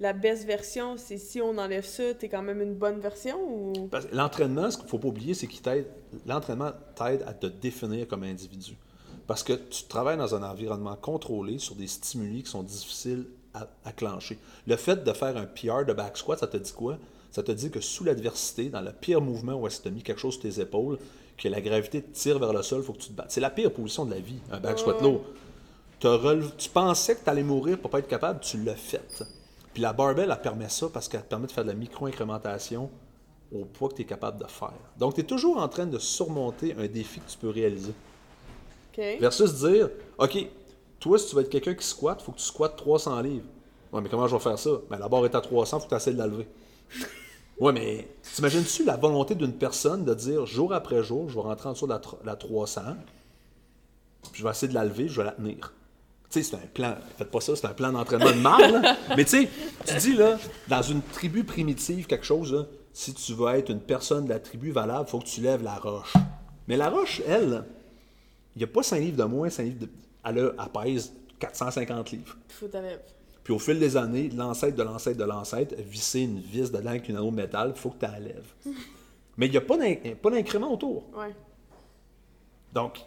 [0.00, 3.88] la best version, c'est si on enlève ça, t'es quand même une bonne version ou?
[3.88, 5.87] Que L'entraînement, ce qu'il ne faut pas oublier, c'est qu'il t'aide.
[6.26, 8.76] L'entraînement t'aide à te définir comme individu.
[9.26, 13.68] Parce que tu travailles dans un environnement contrôlé sur des stimuli qui sont difficiles à,
[13.85, 14.38] à clencher.
[14.66, 16.98] Le fait de faire un PR de back squat, ça te dit quoi?
[17.31, 20.18] Ça te dit que sous l'adversité, dans le pire mouvement où tu as mis quelque
[20.20, 20.98] chose sur tes épaules,
[21.38, 23.31] que la gravité te tire vers le sol, il faut que tu te battes.
[23.31, 25.22] C'est la pire position de la vie, un back squat lourd.
[26.00, 29.22] Te releves- tu pensais que tu allais mourir pour pas être capable, tu l'as fait.
[29.72, 32.90] Puis la barbell, elle permet ça parce qu'elle te permet de faire de la micro-incrémentation
[33.52, 34.72] au poids que tu es capable de faire.
[34.98, 37.92] Donc, tu es toujours en train de surmonter un défi que tu peux réaliser.
[39.20, 40.46] Versus dire, OK,
[41.00, 43.46] toi, si tu veux être quelqu'un qui squatte, il faut que tu squattes 300 livres.
[43.92, 44.70] Ouais, mais comment je vais faire ça?
[44.88, 46.48] Ben, la barre est à 300, il faut que tu essaies de la lever.
[47.61, 51.68] ouais, mais t'imagines-tu la volonté d'une personne de dire, jour après jour, je vais rentrer
[51.68, 52.80] en dessous de la, la 300,
[54.30, 55.72] puis je vais essayer de la lever, je vais la tenir?
[56.32, 58.96] Tu sais, c'est un plan, faites pas ça, c'est un plan d'entraînement de là.
[59.16, 59.48] Mais tu sais,
[59.86, 62.64] tu dis, là, dans une tribu primitive, quelque chose, là,
[62.94, 65.62] si tu veux être une personne de la tribu valable, il faut que tu lèves
[65.62, 66.14] la roche.
[66.68, 67.64] Mais la roche, elle,
[68.56, 69.88] il n'y a pas 5 livres de moins, 5 livres de...
[70.24, 70.52] Elle, a-
[70.84, 72.36] elle pèse 450 livres.
[73.44, 76.90] Puis au fil des années, l'ancêtre de l'ancêtre de l'ancêtre a vissé une vis dedans
[76.90, 78.52] avec une anneau de métal, il faut que tu la lèves.
[79.36, 79.76] Mais il n'y a pas
[80.30, 81.04] d'incrément autour.
[81.14, 81.34] Ouais.
[82.72, 83.00] Donc,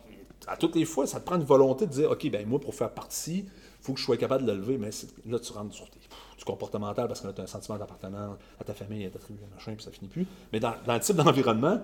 [0.47, 2.73] à toutes les fois, ça te prend une volonté de dire, OK, ben moi, pour
[2.75, 3.49] faire partie, il
[3.81, 4.77] faut que je sois capable de le lever.
[4.77, 4.89] Mais
[5.25, 5.99] là, tu rentres sur tes-
[6.37, 9.19] du comportemental parce que là, tu as un sentiment d'appartenance à ta famille, à ta
[9.19, 10.25] tribu, machin, puis ça finit plus.
[10.51, 11.79] Mais dans, dans le type d'environnement,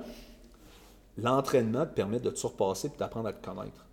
[1.17, 3.85] l'entraînement te permet de te surpasser et d'apprendre à te connaître.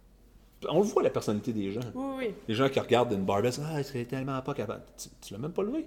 [0.69, 1.81] On le voit, la personnalité des gens.
[1.95, 2.35] Oui, oui.
[2.49, 4.83] Les gens qui regardent une barbell, disent, ah, c'est tellement pas capable.
[4.97, 5.87] Tu, tu l'as même pas levé.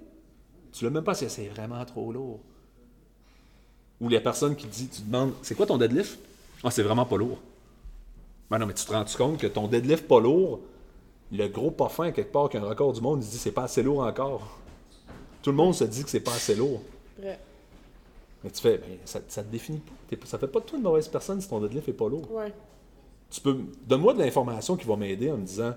[0.72, 2.40] Tu l'as même pas, c'est c'est vraiment trop lourd.
[4.00, 6.18] Ou la personne qui dit, tu demandes, c'est quoi ton deadlift?
[6.64, 7.38] Ah, c'est vraiment pas lourd.
[8.52, 10.60] Ben non, mais tu te rends compte que ton deadlift pas lourd,
[11.32, 13.38] le gros pas fin quelque part qui a un record du monde, il se dit
[13.38, 14.58] c'est pas assez lourd encore.
[15.40, 16.82] Tout le monde se dit que c'est pas assez lourd.
[17.18, 17.40] Vrai.
[18.44, 20.26] Mais tu fais, ben, ça, ça te définit pas.
[20.26, 22.30] Ça fait pas de toi une mauvaise personne si ton deadlift est pas lourd.
[22.30, 22.52] Ouais.
[23.30, 23.56] Tu peux.
[23.86, 25.72] Donne-moi de l'information qui va m'aider en me disant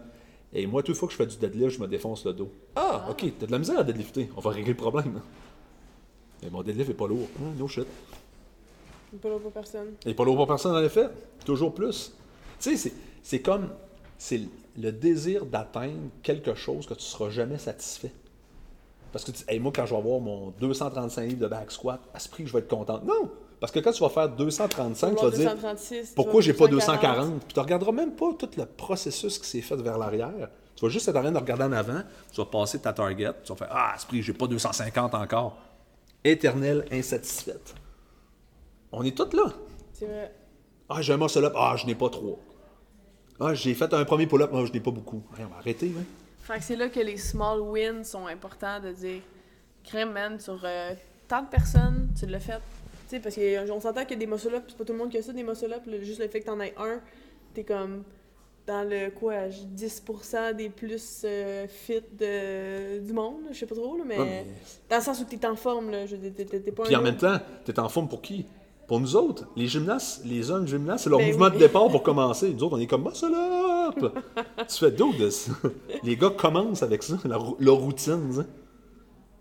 [0.52, 2.52] Et moi, toute fois que je fais du deadlift, je me défonce le dos.
[2.76, 4.30] Ah, ok, t'as de la misère à deadlifter.
[4.36, 5.22] On va régler le problème.
[6.44, 7.30] Mais mon deadlift est pas lourd.
[7.40, 7.88] Hum, no shit.
[9.22, 9.94] Pas là pour personne.
[10.04, 11.08] Il n'est pas lourd pour personne, en effet.
[11.46, 12.12] Toujours plus.
[12.60, 12.92] Tu sais,
[13.24, 13.70] c'est- comme.
[14.18, 14.42] C'est
[14.78, 18.14] le désir d'atteindre quelque chose que tu ne seras jamais satisfait.
[19.12, 22.00] Parce que tu hey, moi, quand je vais avoir mon 235 livres de back squat,
[22.14, 23.02] à ce prix que je vais être content.
[23.04, 23.30] Non!
[23.60, 26.68] Parce que quand tu vas faire 235, tu vas dire 236, tu pourquoi j'ai pas
[26.68, 27.16] 240?
[27.16, 27.44] 240?
[27.46, 30.50] Puis tu regarderas même pas tout le processus qui s'est fait vers l'arrière.
[30.76, 33.32] Tu vas juste être en train de regarder en avant, tu vas passer ta target,
[33.44, 35.58] tu vas faire Ah, à ce prix, j'ai pas 250 encore.
[36.24, 37.74] Éternelle insatisfaite.
[38.92, 39.46] On est tous là.
[39.94, 40.34] C'est vrai.
[40.90, 41.54] Ah, j'ai un muscle up.
[41.56, 42.38] Ah, je n'ai pas trois.
[43.40, 44.52] Ah, j'ai fait un premier pull-up.
[44.54, 45.22] Ah, je n'ai pas beaucoup.
[45.38, 46.04] Hey, on va arrêter, hein.
[46.40, 49.22] Fait que c'est là que les small wins sont importants de dire
[49.84, 50.94] crème man sur euh,
[51.28, 52.60] tant de personnes, tu l'as fait.
[53.10, 55.18] Tu sais, parce qu'on s'entend que des muscle up, c'est pas tout le monde qui
[55.18, 55.82] a ça, des muscle up.
[55.88, 57.00] là, juste le fait que t'en aies un,
[57.56, 58.04] t'es comme
[58.68, 63.96] dans le quoi, 10% des plus euh, fit de, du monde, je sais pas trop,
[63.98, 64.46] là, mais, Ouais, mais-
[64.90, 67.02] dans le sens où t'es en forme, là, je veux dire, t'es- pas Puis en
[67.02, 68.46] même temps, tu es en forme pour qui?
[68.88, 69.46] Pour nous autres.
[69.56, 71.54] Les gymnastes, les jeunes gymnastes, c'est leur Ben mouvement oui.
[71.54, 72.54] de départ pour commencer.
[72.54, 74.14] Nous autres, on est comme muscle up!
[74.68, 75.52] tu fais d'autres de ça.
[76.04, 78.32] Les gars commencent avec ça, leur, leur routine.
[78.32, 78.46] sais.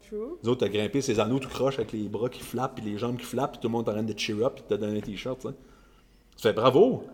[0.08, 0.36] True.
[0.42, 2.98] Nous autres, t'as grimpé ses anneaux tout croche avec les bras qui flappent, puis les
[2.98, 5.00] jambes qui flappent, puis tout le monde train de cheer up, puis te donne un
[5.00, 5.40] t-shirt.
[5.42, 5.48] tu
[6.42, 7.04] fais bravo!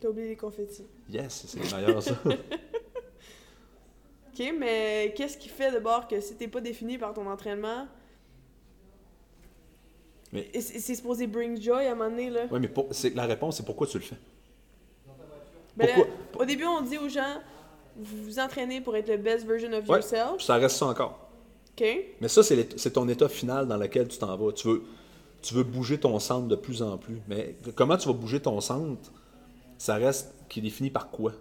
[0.00, 0.84] T'as oublié les confettis.
[1.10, 2.14] Yes, c'est meilleur ça.
[4.36, 7.86] Ok, mais qu'est-ce qui fait de bord que si t'es pas défini par ton entraînement,
[10.34, 12.42] Mais- c'est supposé bring joy à un moment donné, là?
[12.50, 14.16] Oui, mais pour- la réponse, c'est pourquoi tu le fais?
[15.76, 16.42] Ben là, Pourquoi?
[16.42, 17.40] au début, on dit aux gens,
[17.96, 20.36] vous vous entraînez pour être le best version of Ouais, yourself.
[20.36, 21.28] puis ça reste ça encore.
[21.76, 21.84] OK?
[22.20, 24.52] Mais ça, c'est ton état final dans lequel tu t'en vas.
[24.52, 24.82] Tu veux,
[25.42, 27.20] tu veux bouger ton centre de plus en plus.
[27.28, 29.10] Mais comment tu vas bouger ton centre,
[29.78, 31.32] ça reste qui est défini par quoi?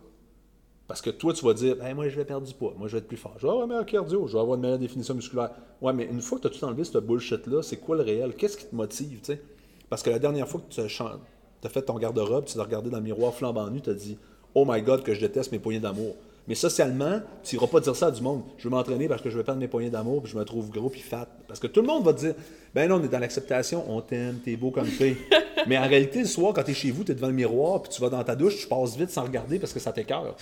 [0.93, 2.91] Parce que toi, tu vas dire, Hey, moi, je vais perdre du poids, moi, je
[2.91, 3.33] vais être plus fort.
[3.37, 5.49] Je vais avoir un meilleur cardio, je vais avoir une meilleure définition musculaire.
[5.81, 8.35] Ouais, mais une fois que tu as tout enlevé, ce bullshit-là, c'est quoi le réel?
[8.35, 9.41] Qu'est-ce qui te motive, tu sais?
[9.89, 12.97] Parce que la dernière fois que tu as fait ton garde-robe, tu t'es regardé dans
[12.97, 14.19] le miroir flambant nu, tu as dit,
[14.53, 16.15] Oh my God, que je déteste mes poignées d'amour.
[16.47, 18.43] Mais socialement, tu n'iras pas dire ça à du monde.
[18.59, 20.69] Je veux m'entraîner parce que je veux perdre mes poignées d'amour puis je me trouve
[20.69, 21.27] gros puis fat.
[21.47, 22.35] Parce que tout le monde va te dire
[22.75, 25.17] Ben non, on est dans l'acceptation, on t'aime, t'es beau comme fille.
[25.67, 27.81] Mais en réalité, le soir, quand tu es chez vous, tu es devant le miroir,
[27.81, 30.35] puis tu vas dans ta douche, tu passes vite sans regarder parce que ça t'écœure.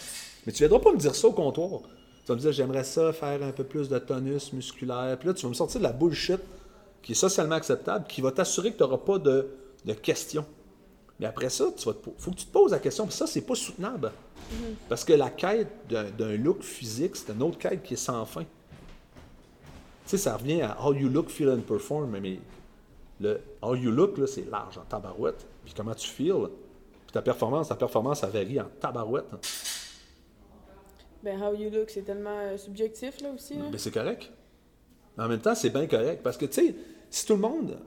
[0.46, 1.82] Mais tu ne viendras pas me dire ça au comptoir.
[2.22, 5.18] Tu vas me dire, j'aimerais ça faire un peu plus de tonus musculaire.
[5.20, 6.40] Puis là, tu vas me sortir de la bullshit
[7.02, 9.48] qui est socialement acceptable, qui va t'assurer que tu n'auras pas de,
[9.86, 10.46] de questions.
[11.20, 11.94] Mais après ça, il faut
[12.32, 14.12] que tu te poses la question, ça, c'est pas soutenable.
[14.90, 18.42] Parce que la quête d'un look physique, c'est une autre quête qui est sans fin.
[18.42, 18.48] Tu
[20.06, 22.10] sais, ça revient à how you look, feel and perform.
[22.10, 22.40] Mais
[23.20, 25.46] le how you look, c'est large en tabarouette.
[25.64, 26.50] Puis comment tu feels.
[27.06, 29.28] Puis ta performance, ta performance, ça varie en tabarouette.
[31.24, 33.56] Ben, how you look, c'est tellement euh, subjectif, là, aussi.
[33.72, 34.32] Mais c'est correct.
[35.18, 36.22] En même temps, c'est bien correct.
[36.24, 36.76] Parce que, tu sais,
[37.10, 37.78] si tout le monde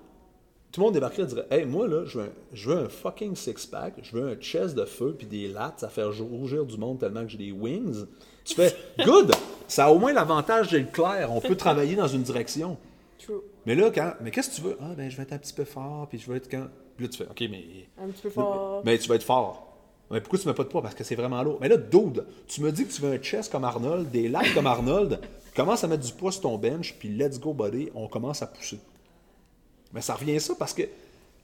[0.75, 2.89] tout le monde débarquerait et dirait Hey, moi, là, je veux un, je veux un
[2.89, 6.77] fucking six-pack, je veux un chest de feu puis des lats à faire rougir du
[6.77, 8.07] monde tellement que j'ai des wings.
[8.45, 9.31] Tu fais Good
[9.69, 11.31] Ça a au moins l'avantage d'être clair.
[11.33, 12.77] On peut travailler dans une direction.
[13.21, 13.43] True.
[13.67, 14.15] Mais là, quand.
[14.21, 14.77] Mais qu'est-ce que tu veux?
[14.81, 16.67] Ah, ben, je vais être un petit peu fort, puis je vais être quand.
[16.97, 17.65] Puis là, tu fais OK, mais.
[18.03, 18.83] Un petit peu fort.
[18.85, 19.74] Mais, tu vas être fort.
[20.11, 20.83] Mais pourquoi tu mets pas de poids?
[20.83, 21.59] Parce que c'est vraiment lourd.
[21.61, 24.43] Mais là, dude, tu me dis que tu veux un chest comme Arnold, des lats
[24.55, 25.21] comme Arnold,
[25.57, 28.47] commence à mettre du poids sur ton bench, puis let's go, buddy, on commence à
[28.47, 28.79] pousser.
[29.93, 30.83] Mais ça revient à ça parce que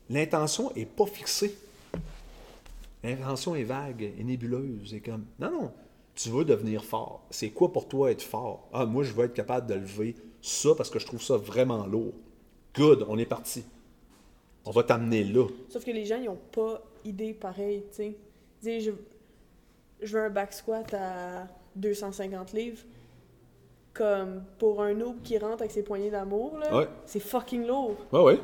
[0.08, 1.56] l'intention n'est pas fixée.
[3.02, 4.92] L'intention est vague, est nébuleuse.
[4.92, 5.72] Et comme, non, non,
[6.14, 7.24] tu veux devenir fort.
[7.30, 8.68] C'est quoi pour toi être fort?
[8.72, 11.86] Ah, moi, je veux être capable de lever ça parce que je trouve ça vraiment
[11.86, 12.12] lourd.
[12.74, 13.64] Good, on est parti.
[14.64, 15.46] On va t'amener là.
[15.70, 18.16] Sauf que les gens, ils n'ont pas idée pareille, tu sais.
[18.62, 18.90] Dis, je,
[20.02, 21.46] je veux un back squat à
[21.76, 22.82] 250 livres
[23.92, 27.96] comme pour un noob qui rentre avec ses poignées d'amour, là, c'est fucking lourd.
[28.12, 28.40] Ouais, ouais.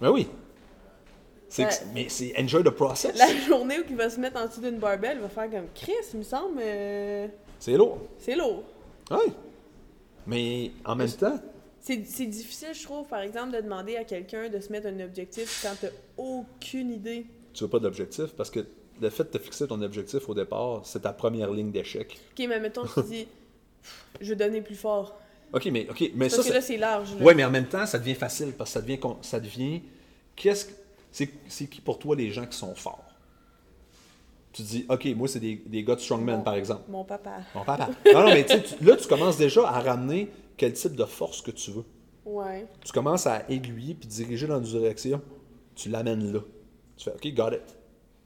[0.00, 0.28] Ben oui.
[1.94, 3.16] mais c'est enjoy the process.
[3.18, 5.68] La journée où il va se mettre en dessous d'une barbelle, il va faire comme
[5.74, 6.58] Chris, il me semble.
[6.60, 7.26] Euh,
[7.58, 7.98] c'est lourd.
[8.18, 8.62] C'est lourd.
[9.10, 9.32] Oui.
[10.26, 11.38] Mais en même temps.
[11.80, 15.62] C'est difficile, je trouve, par exemple, de demander à quelqu'un de se mettre un objectif
[15.62, 17.26] quand tu aucune idée.
[17.52, 18.66] Tu veux pas d'objectif parce que
[19.00, 22.18] le fait de te fixer ton objectif au départ, c'est ta première ligne d'échec.
[22.32, 23.28] Ok, mais mettons, tu dis
[24.20, 25.18] je vais donner plus fort.
[25.52, 27.08] OK, mais, ok, mais parce que là, c'est large.
[27.20, 28.98] Oui, mais en même temps, ça devient facile parce que ça devient.
[29.22, 29.82] Ça devient
[30.34, 30.66] qu'est-ce
[31.48, 33.04] c'est, qui pour toi les gens qui sont forts?
[34.52, 36.82] Tu dis, OK, moi, c'est des, des gars de strongman, par exemple.
[36.88, 37.38] Mon papa.
[37.54, 37.90] Mon papa.
[38.12, 41.50] non, non, mais tu, là, tu commences déjà à ramener quel type de force que
[41.50, 41.84] tu veux.
[42.24, 42.66] Ouais.
[42.84, 45.22] Tu commences à aiguiller puis diriger dans une direction.
[45.74, 46.40] Tu l'amènes là.
[46.96, 47.75] Tu fais, OK, got it.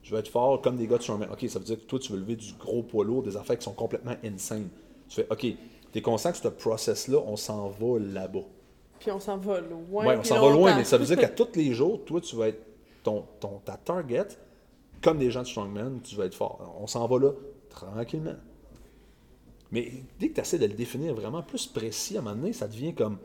[0.03, 1.29] Je vais être fort comme des gars de strongman.
[1.31, 3.59] OK, ça veut dire que toi, tu veux lever du gros poids lourd, des affaires
[3.59, 4.69] qui sont complètement insane.
[5.09, 5.57] Tu fais, OK, tu
[5.95, 8.45] es conscient que ce process-là, on s'en va là-bas.
[8.99, 10.07] Puis on s'en va loin.
[10.07, 12.37] Oui, on s'en va loin, mais ça veut dire qu'à tous les jours, toi, tu
[12.37, 12.63] vas être
[13.03, 14.29] ton, ton, ta target,
[15.03, 16.77] comme des gens de Strongman, tu vas être fort.
[16.81, 17.33] On s'en va là
[17.71, 18.37] tranquillement.
[19.73, 22.53] Mais dès que tu essaies de le définir vraiment plus précis, à un moment donné,
[22.53, 23.19] ça devient comme.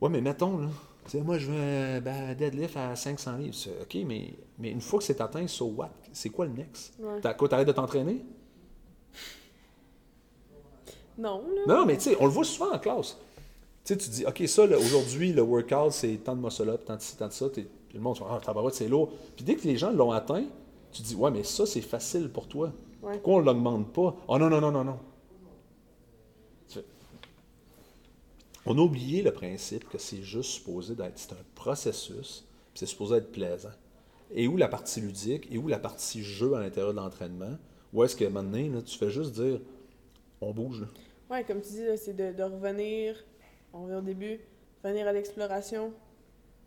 [0.00, 0.68] Ouais, mais mettons, là.
[1.04, 3.56] Tu sais, moi, je veux un ben, deadlift à 500 livres.
[3.82, 5.90] OK, mais, mais une fois que c'est atteint, so what?
[6.12, 6.94] C'est quoi le next?
[7.00, 7.20] Ouais.
[7.20, 8.24] T'arrêtes de t'entraîner?
[11.16, 13.16] Non, Non, mais tu sais, on le voit souvent en classe.
[13.84, 17.00] Tu sais, tu dis, OK, ça, aujourd'hui, le workout, c'est tant de muscle-up, tant de
[17.00, 17.46] ci, tant de ça.
[17.92, 19.10] le monde dit, ah, tabarouette, c'est lourd.
[19.36, 20.44] Puis dès que les gens l'ont atteint,
[20.92, 22.72] tu dis, ouais, mais ça, c'est facile pour toi.
[23.00, 24.16] Pourquoi on ne l'augmente pas?
[24.28, 24.98] Oh non, non, non, non, non.
[28.66, 32.86] On a oublié le principe que c'est juste supposé d'être, c'est un processus, puis c'est
[32.86, 33.68] supposé être plaisant.
[34.30, 37.56] Et où la partie ludique, et où la partie jeu à l'intérieur de l'entraînement,
[37.92, 39.60] où est-ce que maintenant, là, tu fais juste dire,
[40.40, 40.80] on bouge.
[40.80, 40.86] Là.
[41.30, 43.16] Ouais, comme tu dis, c'est de, revenir,
[43.72, 44.40] on revient au début,
[44.82, 45.92] venir à l'exploration,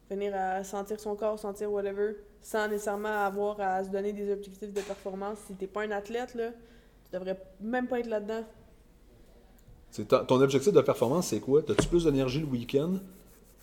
[0.10, 4.74] venir à sentir son corps, sentir whatever, sans nécessairement avoir à se donner des objectifs
[4.74, 5.40] de performance.
[5.48, 6.52] Si t'es pas un athlète, là,
[7.06, 8.44] tu devrais même pas être là-dedans.
[10.26, 11.62] ton objectif de performance, c'est quoi?
[11.70, 12.96] As-tu plus d'énergie le week-end?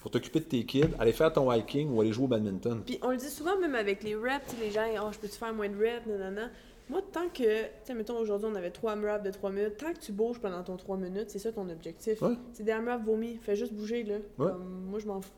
[0.04, 2.82] Pour t'occuper de tes kids, aller faire ton hiking ou aller jouer au badminton?
[2.84, 5.54] Puis on le dit souvent même avec les reps, les gens, oh, je peux-tu faire
[5.54, 6.50] moins de reps, nanana.
[6.90, 9.78] Moi, tant que, tu sais, mettons, aujourd'hui, on avait trois AMRAP de 3 minutes.
[9.78, 12.22] Tant que tu bouges pendant ton 3 minutes, c'est ça ton objectif.
[12.52, 13.38] C'est des AMRAP vomis.
[13.40, 14.16] Fais juste bouger, là.
[14.36, 15.30] moi, je m'en fous.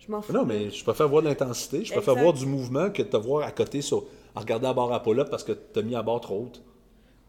[0.00, 0.34] Je m'en fous.
[0.34, 1.82] Non, mais je préfère voir de l'intensité.
[1.82, 4.04] Je préfère voir du mouvement que de te voir à côté sur,
[4.34, 6.62] à regarder à bord à pull-up parce que tu as mis à bord trop haute.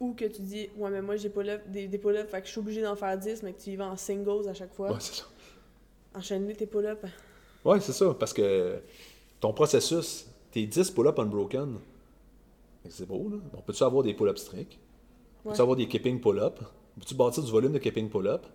[0.01, 1.31] Ou que tu dis, ouais, mais moi, j'ai
[1.69, 3.77] des, des pull-ups, fait que je suis obligé d'en faire 10, mais que tu y
[3.77, 4.91] vas en singles à chaque fois.
[4.91, 5.25] Ouais, c'est ça.
[6.15, 7.07] Enchaîner tes pull-ups.
[7.65, 8.13] Ouais, c'est ça.
[8.13, 8.79] Parce que
[9.39, 11.77] ton processus, tes 10 pull-ups unbroken,
[12.89, 13.37] c'est beau, là.
[13.57, 14.77] On peut-tu avoir des pull-up strict?
[15.43, 16.59] On peut-tu avoir des keeping pull-up?
[16.99, 18.45] Peux-tu bâtir du volume de keeping pull-up?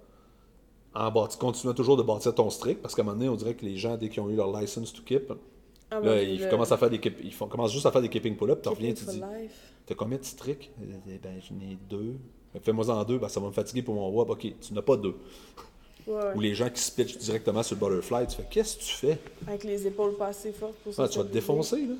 [0.94, 3.54] En bâti, continuant toujours de bâtir ton strict, parce qu'à un moment donné, on dirait
[3.54, 5.32] que les gens, dès qu'ils ont eu leur license to keep,
[5.90, 8.36] ah, là, ils, commencent à faire des, ils font, commencent juste à faire des keeping
[8.36, 9.22] pull-up, tu reviens, tu dis,
[9.86, 10.70] t'as combien de strict?
[10.80, 12.16] Eh ben, j'en ai deux.
[12.62, 14.30] Fais-moi en deux, ben, ça va me fatiguer pour mon web.
[14.30, 15.14] Ok, tu n'as pas deux.
[16.08, 16.32] Ouais.
[16.34, 18.26] Ou les gens qui se pitchent directement sur le butterfly.
[18.28, 19.18] Tu fais, qu'est-ce que tu fais?
[19.46, 21.02] Avec les épaules pas assez fortes pour ça.
[21.04, 21.94] Ah, tu vas te défoncer, là.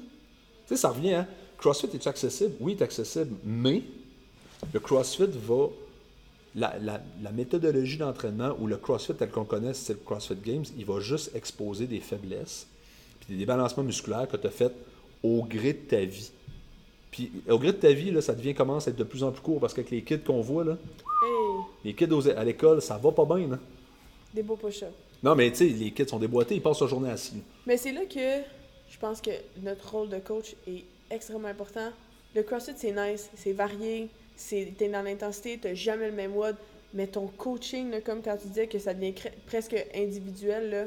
[0.67, 1.27] Tu sais, ça revient, hein?
[1.59, 2.53] CrossFit est accessible?
[2.61, 3.83] Oui, il est accessible, mais
[4.73, 5.67] le CrossFit va.
[6.55, 10.65] La, la- la méthodologie d'entraînement ou le CrossFit tel qu'on connaît, c'est le CrossFit Games,
[10.79, 12.67] il va juste exposer des faiblesses
[13.21, 14.73] puis des débalancements musculaires que tu as fait
[15.23, 16.31] au gré de ta vie.
[17.11, 19.31] Puis au gré de ta vie, là, ça devient commence à être de plus en
[19.31, 20.73] plus court parce qu'avec les kids qu'on voit, là,
[21.23, 23.47] Hey, les kids aux- à l'école, ça va pas bien.
[23.49, 23.59] Là.
[24.35, 24.93] Des beaux push-ups.
[25.23, 27.43] Non, mais tu sais, les kids sont déboîtés, ils passent leur journée assis.
[27.67, 28.43] Mais c'est là que
[28.91, 29.31] je pense que
[29.63, 31.91] notre rôle de coach est extrêmement important.
[32.35, 36.55] Le CrossFit, c'est nice, c'est varié, c'est t'es dans l'intensité, t'as jamais le même WOD,
[36.95, 39.15] mais ton coaching, là, comme quand tu disais que ça devient
[39.47, 40.85] presque individuel, là,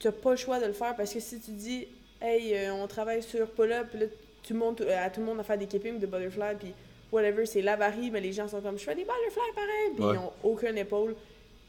[0.00, 1.86] t'as pas le choix de le faire parce que si tu dis,
[2.22, 4.06] hey, euh, on travaille sur pull-up, là,
[4.42, 6.72] tu montes euh, à tout le monde à faire des keeping de butterfly, puis
[7.12, 10.04] whatever, c'est la varie, mais les gens sont comme, je fais des butterfly pareil, puis
[10.04, 10.14] Ouais.
[10.14, 11.14] ils ont aucun épaule.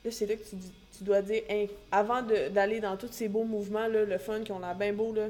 [0.06, 0.56] Là, c'est là que tu,
[0.98, 4.52] tu dois dire, Hey, avant d'aller dans tous ces beaux mouvements, là, le fun, qui
[4.52, 5.28] ont l'air bien beau, là,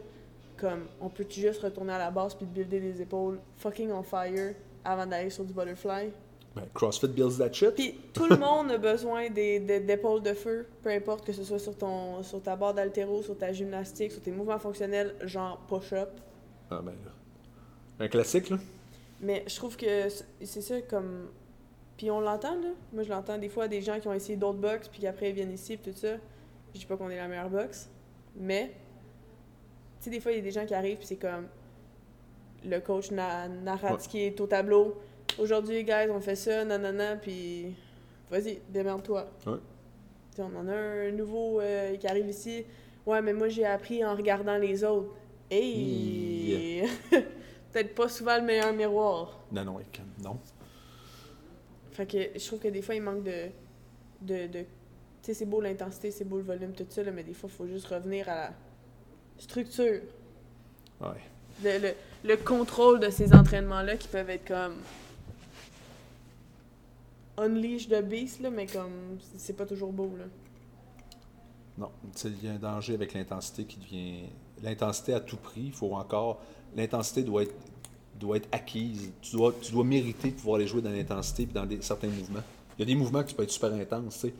[0.58, 4.04] comme, on peut-tu juste retourner à la base puis te builder les épaules fucking on
[4.04, 4.54] fire
[4.84, 6.12] avant d'aller sur du butterfly?
[6.56, 7.76] Ben, CrossFit builds that shit.
[7.76, 11.78] Puis tout le monde a besoin d'épaules de feu, peu importe que ce soit sur,
[11.78, 16.10] ton, sur ta barre d'haltéro, sur ta gymnastique, sur tes mouvements fonctionnels, genre push-up.
[16.72, 16.94] Ah, ben,
[18.00, 18.58] un classique, là.
[19.22, 20.08] Mais je trouve que
[20.42, 21.28] c'est ça comme.
[22.00, 22.70] Puis on l'entend, là.
[22.94, 25.36] Moi, je l'entends des fois des gens qui ont essayé d'autres box, puis qu'après ils
[25.36, 26.14] viennent ici, puis tout ça.
[26.74, 27.90] Je dis pas qu'on est la meilleure box,
[28.38, 28.68] mais.
[30.00, 31.48] Tu sais, des fois, il y a des gens qui arrivent, puis c'est comme.
[32.66, 34.00] Le coach na narrate Ouais.
[34.00, 34.98] ce qui est au tableau.
[35.38, 37.76] Aujourd'hui, guys, on fait ça, nanana, puis.
[38.32, 39.28] Vas-y, démerde-toi.
[39.46, 39.58] Ouais.
[40.32, 42.64] Tu sais, on en a un nouveau euh, qui arrive ici.
[43.06, 45.14] Ouais, mais moi, j'ai appris en regardant les autres.
[45.52, 46.82] Hey!
[47.74, 49.38] Peut-être pas souvent le meilleur miroir.
[49.52, 49.80] Non, non,
[50.24, 50.38] non.
[51.92, 53.50] Fait que je trouve que des fois, il manque de.
[54.22, 54.66] de, de tu
[55.26, 57.56] sais, c'est beau l'intensité, c'est beau le volume, tout ça, là, mais des fois, il
[57.56, 58.54] faut juste revenir à la
[59.38, 60.02] structure.
[61.02, 61.08] Ouais.
[61.64, 64.76] Le, le, le contrôle de ces entraînements-là qui peuvent être comme.
[67.38, 69.18] Unleash the beast, là, mais comme.
[69.38, 70.26] C'est pas toujours beau, là.
[71.78, 71.92] Non,
[72.26, 74.24] il y a un danger avec l'intensité qui devient.
[74.62, 76.42] L'intensité à tout prix, il faut encore.
[76.76, 77.56] L'intensité doit être,
[78.20, 79.12] doit être acquise.
[79.22, 82.08] Tu dois, tu dois mériter de pouvoir aller jouer dans l'intensité et dans des, certains
[82.10, 82.44] mouvements.
[82.78, 84.34] Il y a des mouvements qui peuvent être super intenses, tu sais.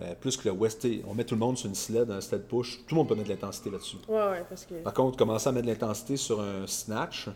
[0.00, 2.42] Euh, plus que le West, on met tout le monde sur une sled, un sled
[2.48, 2.78] push.
[2.86, 3.98] Tout le monde peut mettre de l'intensité là-dessus.
[4.08, 4.74] Ouais, ouais, parce que.
[4.82, 7.28] Par contre, commencer à mettre de l'intensité sur un snatch,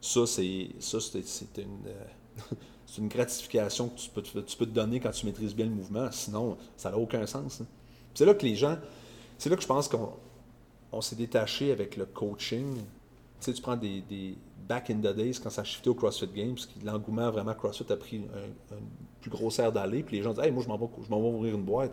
[0.00, 2.54] ça, c'est ça c'est c'est une, euh,
[2.86, 5.64] c'est une gratification que tu peux, te, tu peux te donner quand tu maîtrises bien
[5.64, 6.08] le mouvement.
[6.12, 7.62] Sinon, ça n'a aucun sens.
[7.62, 7.66] hein.
[8.12, 8.76] C'est là que les gens,
[9.38, 10.12] c'est là que je pense qu'on
[10.92, 12.76] on s'est détaché avec le coaching.
[12.76, 12.82] Tu
[13.40, 14.36] sais, tu prends des, des
[14.68, 17.96] back in the days quand ça a shifté au CrossFit Games, l'engouement vraiment CrossFit a
[17.96, 18.84] pris un, une
[19.20, 21.20] plus grosse aire d'aller, puis les gens disent Hey, moi je m'en vais, je m'en
[21.20, 21.92] vais ouvrir une boîte.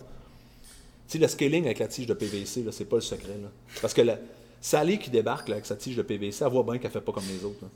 [1.08, 3.38] Tu sais, le scaling avec la tige de PVC, là, c'est pas le secret.
[3.42, 3.50] Là.
[3.82, 4.18] Parce que la,
[4.62, 7.12] Sally qui débarque là, avec sa tige de PVC, elle voit bien qu'elle fait pas
[7.12, 7.58] comme les autres.
[7.64, 7.68] là.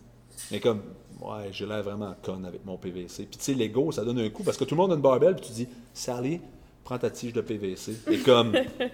[0.51, 0.81] Mais comme,
[1.19, 3.23] ouais, j'ai l'air vraiment conne avec mon PVC.
[3.23, 5.01] Puis tu sais, l'ego, ça donne un coup parce que tout le monde a une
[5.01, 6.39] barbelle, puis tu dis, Sally,
[6.83, 7.97] prends ta tige de PVC.
[8.11, 8.89] Et comme, tu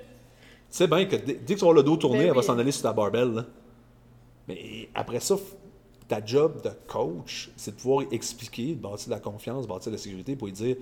[0.69, 2.71] sais bien que dès, que tu vas le dos tourné, Ben elle va s'en aller
[2.71, 3.33] sur ta barbelle.
[3.33, 3.45] là.
[4.47, 5.35] Mais après ça,
[6.12, 9.95] ta job de coach, c'est de pouvoir expliquer, de bâtir de la confiance, bâtir de
[9.95, 10.76] la sécurité pour lui dire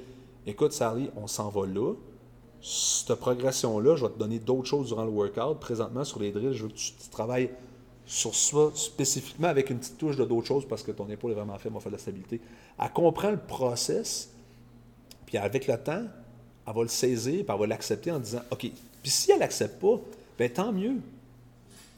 [0.48, 1.94] écoute, Sally, on s'en va là.
[2.64, 5.60] Cette progression-là, je vais te donner d'autres choses durant le workout.
[5.60, 7.52] Présentement, sur les drills, je veux que tu, travailles
[8.08, 11.36] sur ça spécifiquement avec une petite touche de d'autres choses parce que ton épaule est
[11.36, 12.42] vraiment faible, on va faire de la stabilité.
[12.80, 14.32] Elle comprend le process,
[15.28, 16.06] puis avec le temps,
[16.66, 18.62] elle va le saisir, puis elle va l'accepter en disant OK.
[19.04, 20.02] Puis si elle l'accepte pas,
[20.40, 20.96] ben tant mieux.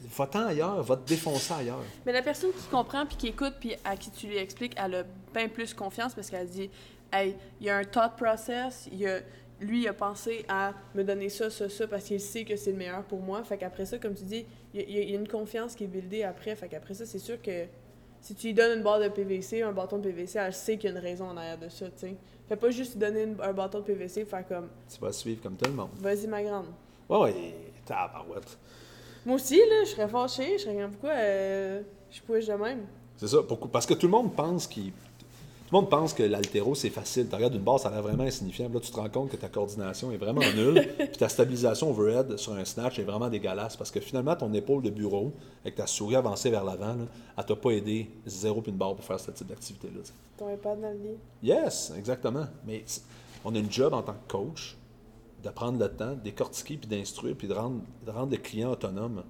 [0.08, 1.82] Va-t'en ailleurs, va te défoncer ailleurs.
[2.06, 4.94] Mais la personne qui comprend puis qui écoute puis à qui tu lui expliques, elle
[4.96, 6.70] a bien plus confiance parce qu'elle dit
[7.12, 9.20] Hey, il y a un thought process, il y a,
[9.60, 12.72] lui, il a pensé à me donner ça, ça, ça parce qu'il sait que c'est
[12.72, 13.42] le meilleur pour moi.
[13.44, 15.84] Fait qu'après ça, comme tu dis, il y, a- il y a une confiance qui
[15.84, 16.56] est buildée après.
[16.56, 17.66] Fait qu'après ça, c'est sûr que
[18.20, 20.90] si tu lui donnes une barre de PVC, un bâton de PVC, elle sait qu'il
[20.90, 22.14] y a une raison en arrière de ça, tu sais.
[22.48, 25.42] Fais pas juste lui donner une- un bâton de PVC, faire comme Tu vas suivre
[25.42, 25.90] comme tout le monde.
[25.96, 26.66] Vas-y, ma grande.
[27.08, 28.58] Ouais, ouais, tabarouette.
[29.26, 32.80] Moi aussi, là, je serais fâchée, je serais comme pourquoi euh, je push de même?
[33.16, 33.38] C'est ça.
[33.46, 34.90] pourquoi- Parce que tout le monde pense qu'il.
[34.90, 37.28] Tout le monde pense que l'altéro, c'est facile.
[37.30, 38.66] Tu regardes une barre, ça a l'air vraiment insignifiant.
[38.66, 40.86] Puis Là, tu te rends compte que ta coordination est vraiment nulle.
[40.98, 43.74] puis ta stabilisation overhead sur un snatch est vraiment dégueulasse.
[43.76, 47.04] Parce que finalement, ton épaule de bureau, avec ta souris avancée vers l'avant, là,
[47.38, 50.00] elle t'a pas aidé zéro puis une barre pour faire ce type d'activité-là.
[50.36, 51.16] Ton iPad dans le lit.
[51.42, 52.44] Yes, exactement.
[52.66, 52.84] Mais
[53.42, 54.76] on a une job en tant que coach
[55.42, 58.70] de prendre le temps, de décortiquer, puis d'instruire, puis de rendre, de rendre le client
[58.70, 59.22] autonome.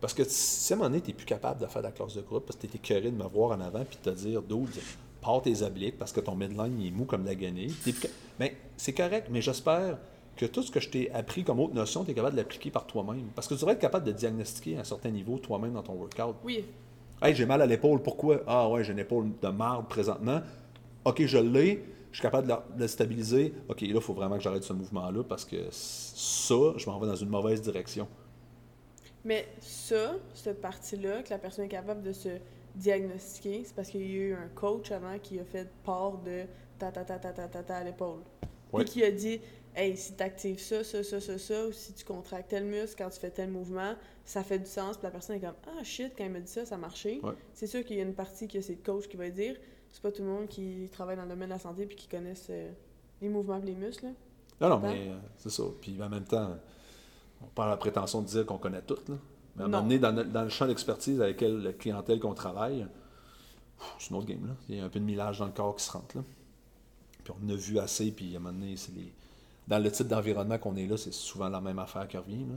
[0.00, 1.92] Parce que si à un moment donné, tu n'es plus capable de faire de la
[1.92, 4.10] classe de groupe, parce que tu es écœuré de me voir en avant, puis de
[4.10, 4.68] te dire, dude,
[5.22, 7.74] pars tes obliques parce que ton midline il est mou comme la guenille.
[8.38, 9.98] Mais c'est correct, mais j'espère
[10.36, 12.70] que tout ce que je t'ai appris comme autre notion, tu es capable de l'appliquer
[12.70, 13.28] par toi-même.
[13.34, 15.94] Parce que tu devrais être capable de diagnostiquer à un certain niveau toi-même dans ton
[15.94, 16.36] workout.
[16.44, 16.64] Oui.
[17.20, 18.40] Hey, j'ai mal à l'épaule, pourquoi?
[18.46, 20.40] Ah ouais, j'ai une épaule de marde présentement.
[21.04, 23.52] Ok, je l'ai, je suis capable de la- de stabiliser.
[23.68, 27.06] Ok, là, il faut vraiment que j'arrête ce mouvement-là parce que ça, je m'en vais
[27.08, 28.06] dans une mauvaise direction.
[29.24, 32.28] Mais ça, cette partie-là, que la personne est capable de se
[32.74, 36.44] diagnostiquer, c'est parce qu'il y a eu un coach avant qui a fait part de
[36.78, 38.20] ta ta ta ta ta ta, ta à l'épaule.
[38.74, 39.40] Puis qui a dit
[39.74, 42.96] Hey, si tu actives ça, ça, ça, ça, ça, ou si tu contractes tel muscle
[42.98, 43.94] quand tu fais tel mouvement,
[44.24, 44.98] ça fait du sens.
[44.98, 46.76] Puis la personne est comme Ah shit, quand il m'a dit ça, ça.
[46.78, 47.32] Ouais.
[47.54, 49.56] C'est sûr qu'il y a une partie que c'est le coach qui va dire.
[49.92, 52.08] C'est pas tout le monde qui travaille dans le domaine de la santé puis qui
[52.08, 52.72] connaissent euh,
[53.20, 54.06] les mouvements et les muscles.
[54.06, 54.12] là.
[54.60, 55.64] Non, non, mais euh, c'est ça.
[55.80, 56.56] Puis en même temps,
[57.42, 58.96] on parle la prétention de dire qu'on connaît tout.
[59.08, 59.14] Là.
[59.56, 62.32] Mais à un moment donné, dans, le- dans le champ d'expertise avec la clientèle qu'on
[62.34, 62.86] travaille,
[63.98, 64.46] c'est une autre game.
[64.46, 64.54] Là.
[64.68, 66.16] Il y a un peu de millage dans le corps qui se rentre.
[66.16, 66.24] Là.
[67.24, 69.12] Puis on en a vu assez, puis à un moment donné, c'est les...
[69.68, 72.44] dans le type d'environnement qu'on est là, c'est souvent la même affaire qui revient.
[72.46, 72.54] Là.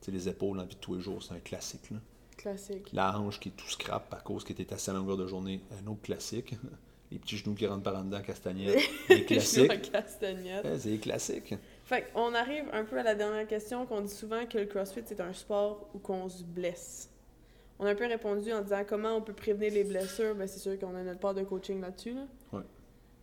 [0.00, 1.90] Tu sais, les épaules la vie de tous les jours, c'est un classique.
[1.90, 1.98] Là.
[2.44, 2.90] Classique.
[2.92, 5.60] La hanche qui est tout scrap à cause qu'elle était assez à longueur de journée,
[5.82, 6.54] un autre classique.
[7.10, 8.76] Les petits genoux qui rentrent par en dedans, castagnette,
[9.08, 9.92] les classiques.
[9.92, 10.64] castagnette.
[10.64, 11.54] Ouais, c'est les classiques.
[11.84, 15.02] Fait qu'on arrive un peu à la dernière question qu'on dit souvent que le CrossFit
[15.04, 17.10] c'est un sport où qu'on se blesse.
[17.78, 20.58] On a un peu répondu en disant comment on peut prévenir les blessures, ben c'est
[20.58, 22.14] sûr qu'on a notre part de coaching là-dessus.
[22.14, 22.26] Là.
[22.52, 22.64] Ouais.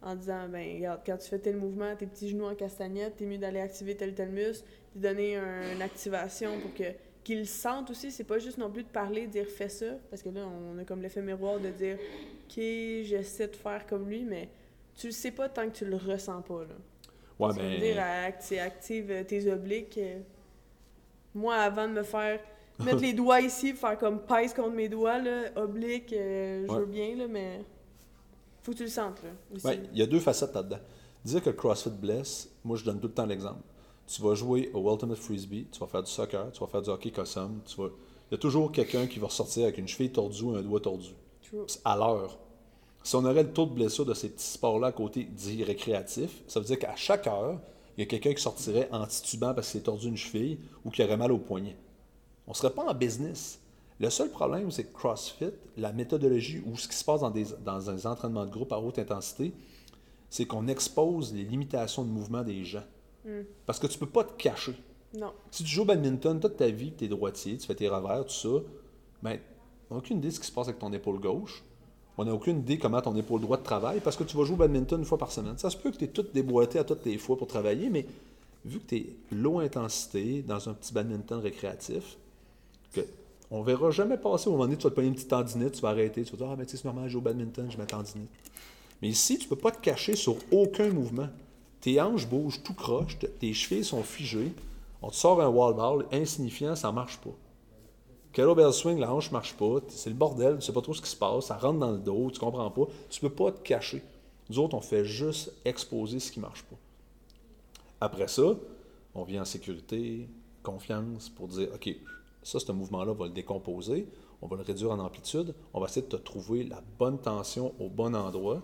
[0.04, 3.26] En disant ben regarde, quand tu fais tel mouvement, tes petits genoux en castagnette, t'es
[3.26, 4.66] mieux d'aller activer tel tel muscle,
[4.96, 6.84] de donner un- une activation pour que
[7.24, 9.86] qu'ils le sentent aussi, c'est pas juste non plus de parler, de dire fais ça,
[10.10, 14.10] parce que là on a comme l'effet miroir de dire OK, j'essaie de faire comme
[14.10, 14.50] lui, mais
[14.96, 16.76] tu le sais pas tant que tu le ressens pas là.
[17.40, 19.98] Ouais, Tu ben, dire, acti- active euh, tes obliques.
[19.98, 20.20] euh,
[21.34, 22.40] Moi, avant de me faire
[22.84, 26.80] mettre les doigts ici, faire comme pèse contre mes doigts, là, oblique, euh, je Ouais.
[26.80, 27.62] veux bien, là, mais
[28.64, 29.66] faut que tu le sentes, là, aussi.
[29.66, 30.80] Ouais, il y a deux facettes là-dedans.
[31.24, 33.62] Dire que le CrossFit blesse, moi je donne tout le temps l'exemple.
[34.14, 36.90] Tu vas jouer au Ultimate Frisbee, tu vas faire du soccer, tu vas faire du
[36.90, 37.88] hockey cosum, tu vas...
[37.88, 40.82] il y a toujours quelqu'un qui va ressortir avec une cheville tordue ou un doigt
[40.82, 41.12] tordu.
[41.86, 42.38] À l'heure.
[43.04, 46.44] Si on aurait le taux de blessure de ces petits sports-là à côté dit récréatif,
[46.48, 47.62] ça veut dire qu'à chaque heure,
[47.96, 50.90] il y a quelqu'un qui sortirait en titubant parce qu'il s'est tordu une cheville ou
[50.90, 51.78] qui aurait mal au poignet.
[52.48, 53.62] On ne serait pas en business.
[54.00, 57.46] Le seul problème, c'est que CrossFit, la méthodologie ou ce qui se passe dans des,
[57.64, 59.54] dans un entraînement de groupe à haute intensité,
[60.30, 62.84] c'est qu'on expose les limitations de mouvement des gens.
[63.26, 63.42] Mm.
[63.66, 64.76] Parce que tu peux pas te cacher.
[65.14, 65.34] Non.
[65.52, 68.26] Si tu joues au badminton toute ta vie, tu es droitier, tu fais tes revers,
[68.26, 68.64] tout ça,
[69.22, 69.40] ben,
[69.90, 71.64] on n'a aucune idée de ce qui se passe avec ton épaule gauche.
[72.18, 74.58] On n'a aucune idée comment ton épaule droite travaille parce que tu vas jouer au
[74.58, 75.58] badminton une fois par semaine.
[75.58, 78.06] Ça se peut que tu es tout déboîté à toutes tes fois pour travailler, mais
[78.66, 82.18] vu que tu es low intensité dans un petit badminton récréatif,
[82.94, 83.02] que
[83.50, 85.82] on verra jamais passer au moment donné, tu vas te pogner une petite tendinite, tu
[85.82, 87.70] vas arrêter, tu vas dire Ah, mais tu sais, c'est normal, je joue au badminton,
[87.70, 88.30] j'ai ma tendinite.
[89.02, 91.28] Mais ici, tu ne peux pas te cacher sur aucun mouvement.
[91.82, 94.54] Tes hanches bougent tout croche, tes chevilles sont figées.
[95.02, 97.32] On te sort un wall ball insignifiant, ça marche pas.
[98.34, 101.10] Kettlebell swing, la hanche marche pas, c'est le bordel, tu sais pas trop ce qui
[101.10, 102.86] se passe, ça rentre dans le dos, tu comprends pas.
[103.10, 104.04] Tu peux pas te cacher.
[104.50, 106.78] Nous autres, on fait juste exposer ce qui marche pas.
[108.00, 108.56] Après ça,
[109.16, 110.30] on vient en sécurité,
[110.64, 111.94] confiance pour dire OK,
[112.44, 114.08] ça, ce mouvement-là, va le décomposer,
[114.42, 117.74] on va le réduire en amplitude, on va essayer de te trouver la bonne tension
[117.80, 118.62] au bon endroit,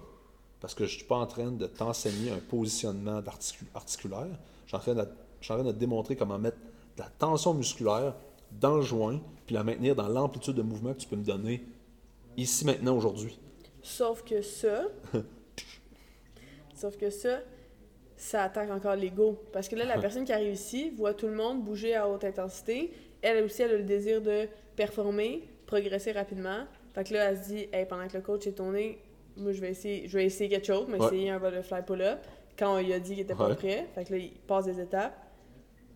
[0.60, 3.22] parce que je ne suis pas en train de t'enseigner un positionnement
[3.74, 4.28] articulaire,
[4.66, 5.08] je suis, en train de,
[5.40, 8.16] je suis en train de te démontrer comment mettre de la tension musculaire
[8.52, 11.66] dans le joint, puis la maintenir dans l'amplitude de mouvement que tu peux me donner
[12.38, 13.38] ici, maintenant, aujourd'hui.
[13.82, 14.86] Sauf que ça,
[16.76, 17.40] sauf que ça,
[18.16, 19.42] ça attaque encore l'ego.
[19.54, 22.24] Parce que là, la personne qui arrive ici voit tout le monde bouger à haute
[22.24, 22.92] intensité.
[23.22, 26.66] Elle aussi, elle a le désir de performer, progresser rapidement.
[26.94, 29.00] Fait que là, elle se dit, hey, pendant que le coach est tourné,
[29.38, 32.20] moi, je vais essayer, je vais essayer quelque chose, mais essayer un butterfly pull-up.
[32.58, 35.16] Quand il a dit qu'il était pas prêt, fait que là, il passe des étapes.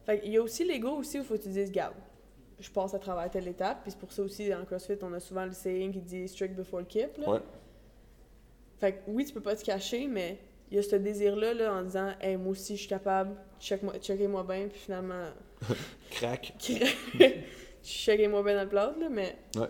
[0.05, 1.95] Fait qu'il y a aussi l'ego aussi où il faut que tu dises, garde,
[2.59, 3.81] je passe à travers telle étape.
[3.83, 6.55] Puis c'est pour ça aussi, en CrossFit, on a souvent le saying qui dit strict
[6.55, 7.17] before keep.
[7.17, 7.29] Là.
[7.29, 7.39] Ouais.
[8.79, 10.37] Fait que oui, tu peux pas te cacher, mais
[10.69, 13.97] il y a ce désir-là là, en disant Hey, moi aussi, je suis capable, check-moi-
[13.99, 15.25] checkez-moi bien, puis finalement,
[16.11, 16.53] Crac.
[17.83, 19.67] checkez-moi bien dans le plat, là, mais Ouais.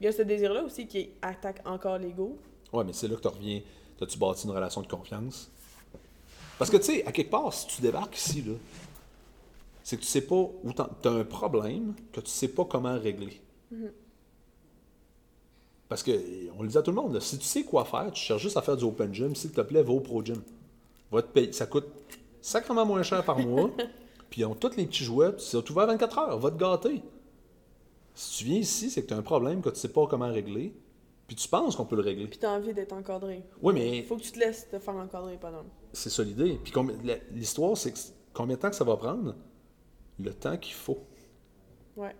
[0.00, 2.38] il y a ce désir-là aussi qui attaque encore l'ego.
[2.72, 3.60] Ouais, mais c'est là que tu reviens.
[4.00, 5.50] As-tu bâti une relation de confiance?
[6.58, 8.54] Parce que, tu sais, à quelque part, si tu débarques ici, là,
[9.82, 12.98] c'est que tu sais pas où tu as un problème que tu sais pas comment
[12.98, 13.40] régler.
[15.88, 16.12] Parce que,
[16.58, 18.42] on le dit à tout le monde, là, si tu sais quoi faire, tu cherches
[18.42, 20.42] juste à faire du open gym, s'il te plaît, va au pro gym.
[21.10, 21.52] Va te payer.
[21.52, 21.86] Ça coûte
[22.42, 23.70] sacrément moins cher par mois.
[24.30, 27.02] Puis ils ont tous les petits jouets, puis c'est ouvert 24 heures, va te gâter.
[28.14, 30.30] Si tu viens ici, c'est que tu as un problème que tu sais pas comment
[30.30, 30.74] régler.
[31.28, 32.26] Puis tu penses qu'on peut le régler.
[32.26, 33.44] Puis t'as envie d'être encadré.
[33.62, 35.62] Oui, mais Il faut que tu te laisses te faire encadrer pendant.
[35.92, 36.58] c'est ça l'idée.
[36.64, 36.72] Puis
[37.32, 37.98] l'histoire, c'est que
[38.32, 39.36] combien de temps que ça va prendre?
[40.18, 40.98] Le temps qu'il faut.
[41.96, 42.16] Ouais.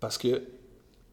[0.00, 0.42] Parce que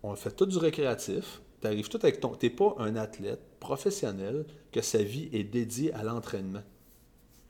[0.02, 1.42] on fait tout du récréatif.
[1.62, 2.36] Tu arrives tout avec ton.
[2.36, 6.64] Tu pas un athlète professionnel que sa vie est dédiée à l'entraînement.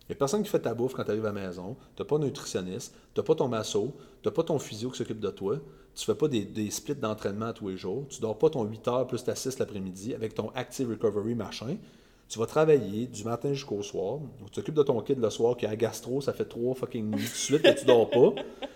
[0.10, 1.78] Il n'y a personne qui fait ta bouffe quand tu arrives à la maison.
[1.96, 5.30] Tu pas de nutritionniste, tu pas ton masso, tu pas ton physio qui s'occupe de
[5.30, 5.58] toi.
[5.96, 8.06] Tu fais pas des, des splits d'entraînement tous les jours.
[8.10, 11.78] Tu dors pas ton 8 heures plus ta 6 l'après-midi avec ton active recovery machin.
[12.28, 14.20] Tu vas travailler du matin jusqu'au soir.
[14.46, 17.10] Tu t'occupes de ton kid le soir qui a la gastro, ça fait trois fucking
[17.10, 18.34] nuits de suite que tu dors pas.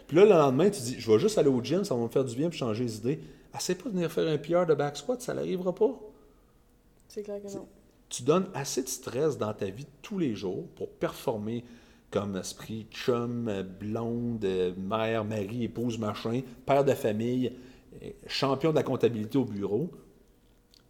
[0.08, 2.08] Puis là, le lendemain, tu dis Je vais juste aller au gym, ça va me
[2.08, 3.20] faire du bien pour changer les idées.
[3.56, 6.00] Essaye pas de venir faire un PR de back squat, ça n'arrivera pas.
[7.08, 7.68] C'est clair que non.
[8.10, 11.66] Tu donnes assez de stress dans ta vie de tous les jours pour performer
[12.10, 14.46] comme esprit chum, blonde,
[14.78, 17.52] mère, mari, épouse, machin, père de famille,
[18.28, 19.92] champion de la comptabilité au bureau.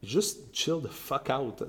[0.03, 1.63] Juste chill the fuck out.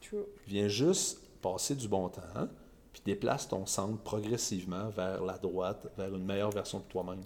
[0.00, 0.24] True.
[0.46, 2.48] Viens juste passer du bon temps, hein,
[2.92, 7.20] puis déplace ton centre progressivement vers la droite, vers une meilleure version de toi-même.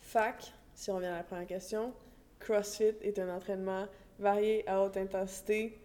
[0.00, 1.92] Fac, si on revient à la première question,
[2.38, 3.86] CrossFit est un entraînement
[4.20, 5.76] varié à haute intensité.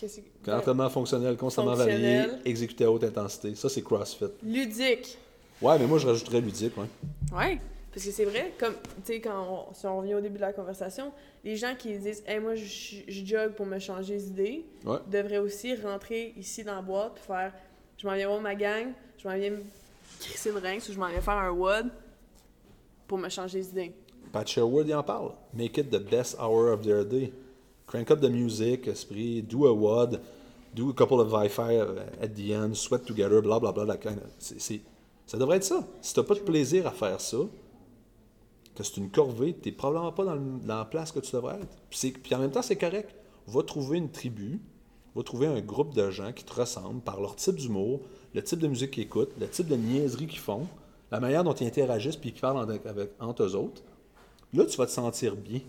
[0.00, 3.54] Que- entraînement fonctionnel, constamment varié, exécuté à haute intensité.
[3.54, 4.26] Ça, c'est CrossFit.
[4.42, 5.16] Ludique.
[5.62, 6.86] Ouais, mais moi, je rajouterais ludique, ouais.
[7.32, 7.58] Ouais.
[7.92, 10.40] Parce que c'est vrai, comme, tu sais, quand on, si on revient au début de
[10.40, 11.12] la conversation,
[11.44, 12.64] les gens qui disent, hey, moi, je,
[13.06, 14.98] je jogue pour me changer d'idée, Ouais.
[15.10, 17.52] devraient aussi rentrer ici dans la boîte puis faire,
[17.96, 19.62] je m'en viens voir ma gang, je m'en viens me
[20.18, 21.86] crisser une rince ou je m'en viens faire un WOD
[23.06, 23.92] pour me changer d'idée.
[24.32, 25.30] Pat Sherwood, il en parle.
[25.52, 27.32] Make it the best hour of their day.
[27.86, 30.20] Crank up the music, esprit, do a WOD,
[30.74, 31.78] do a couple of Wi-Fi
[32.20, 33.96] at the end, sweat together, bla bla bla.
[34.38, 35.86] ça devrait être ça.
[36.00, 37.38] Si t'as pas de plaisir à faire ça,
[38.74, 42.20] que c'est une corvée, t'es probablement pas dans, la place que tu devrais être.
[42.22, 43.14] Puis, en même temps, c'est correct.
[43.46, 44.60] Va trouver une tribu,
[45.14, 48.00] va trouver un groupe de gens qui te ressemblent par leur type d'humour,
[48.34, 50.66] le type de musique qu'ils écoutent, le type de niaiserie qu'ils font,
[51.12, 52.80] la manière dont ils interagissent puis qu'ils parlent
[53.20, 53.82] entre eux autres.
[54.52, 55.60] Là, tu vas te sentir bien.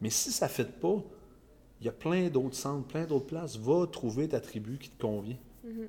[0.00, 1.02] Mais si ça ne fait pas,
[1.80, 3.58] il y a plein d'autres centres, plein d'autres places.
[3.58, 5.38] Va trouver ta tribu qui te convient.
[5.64, 5.88] Mhm.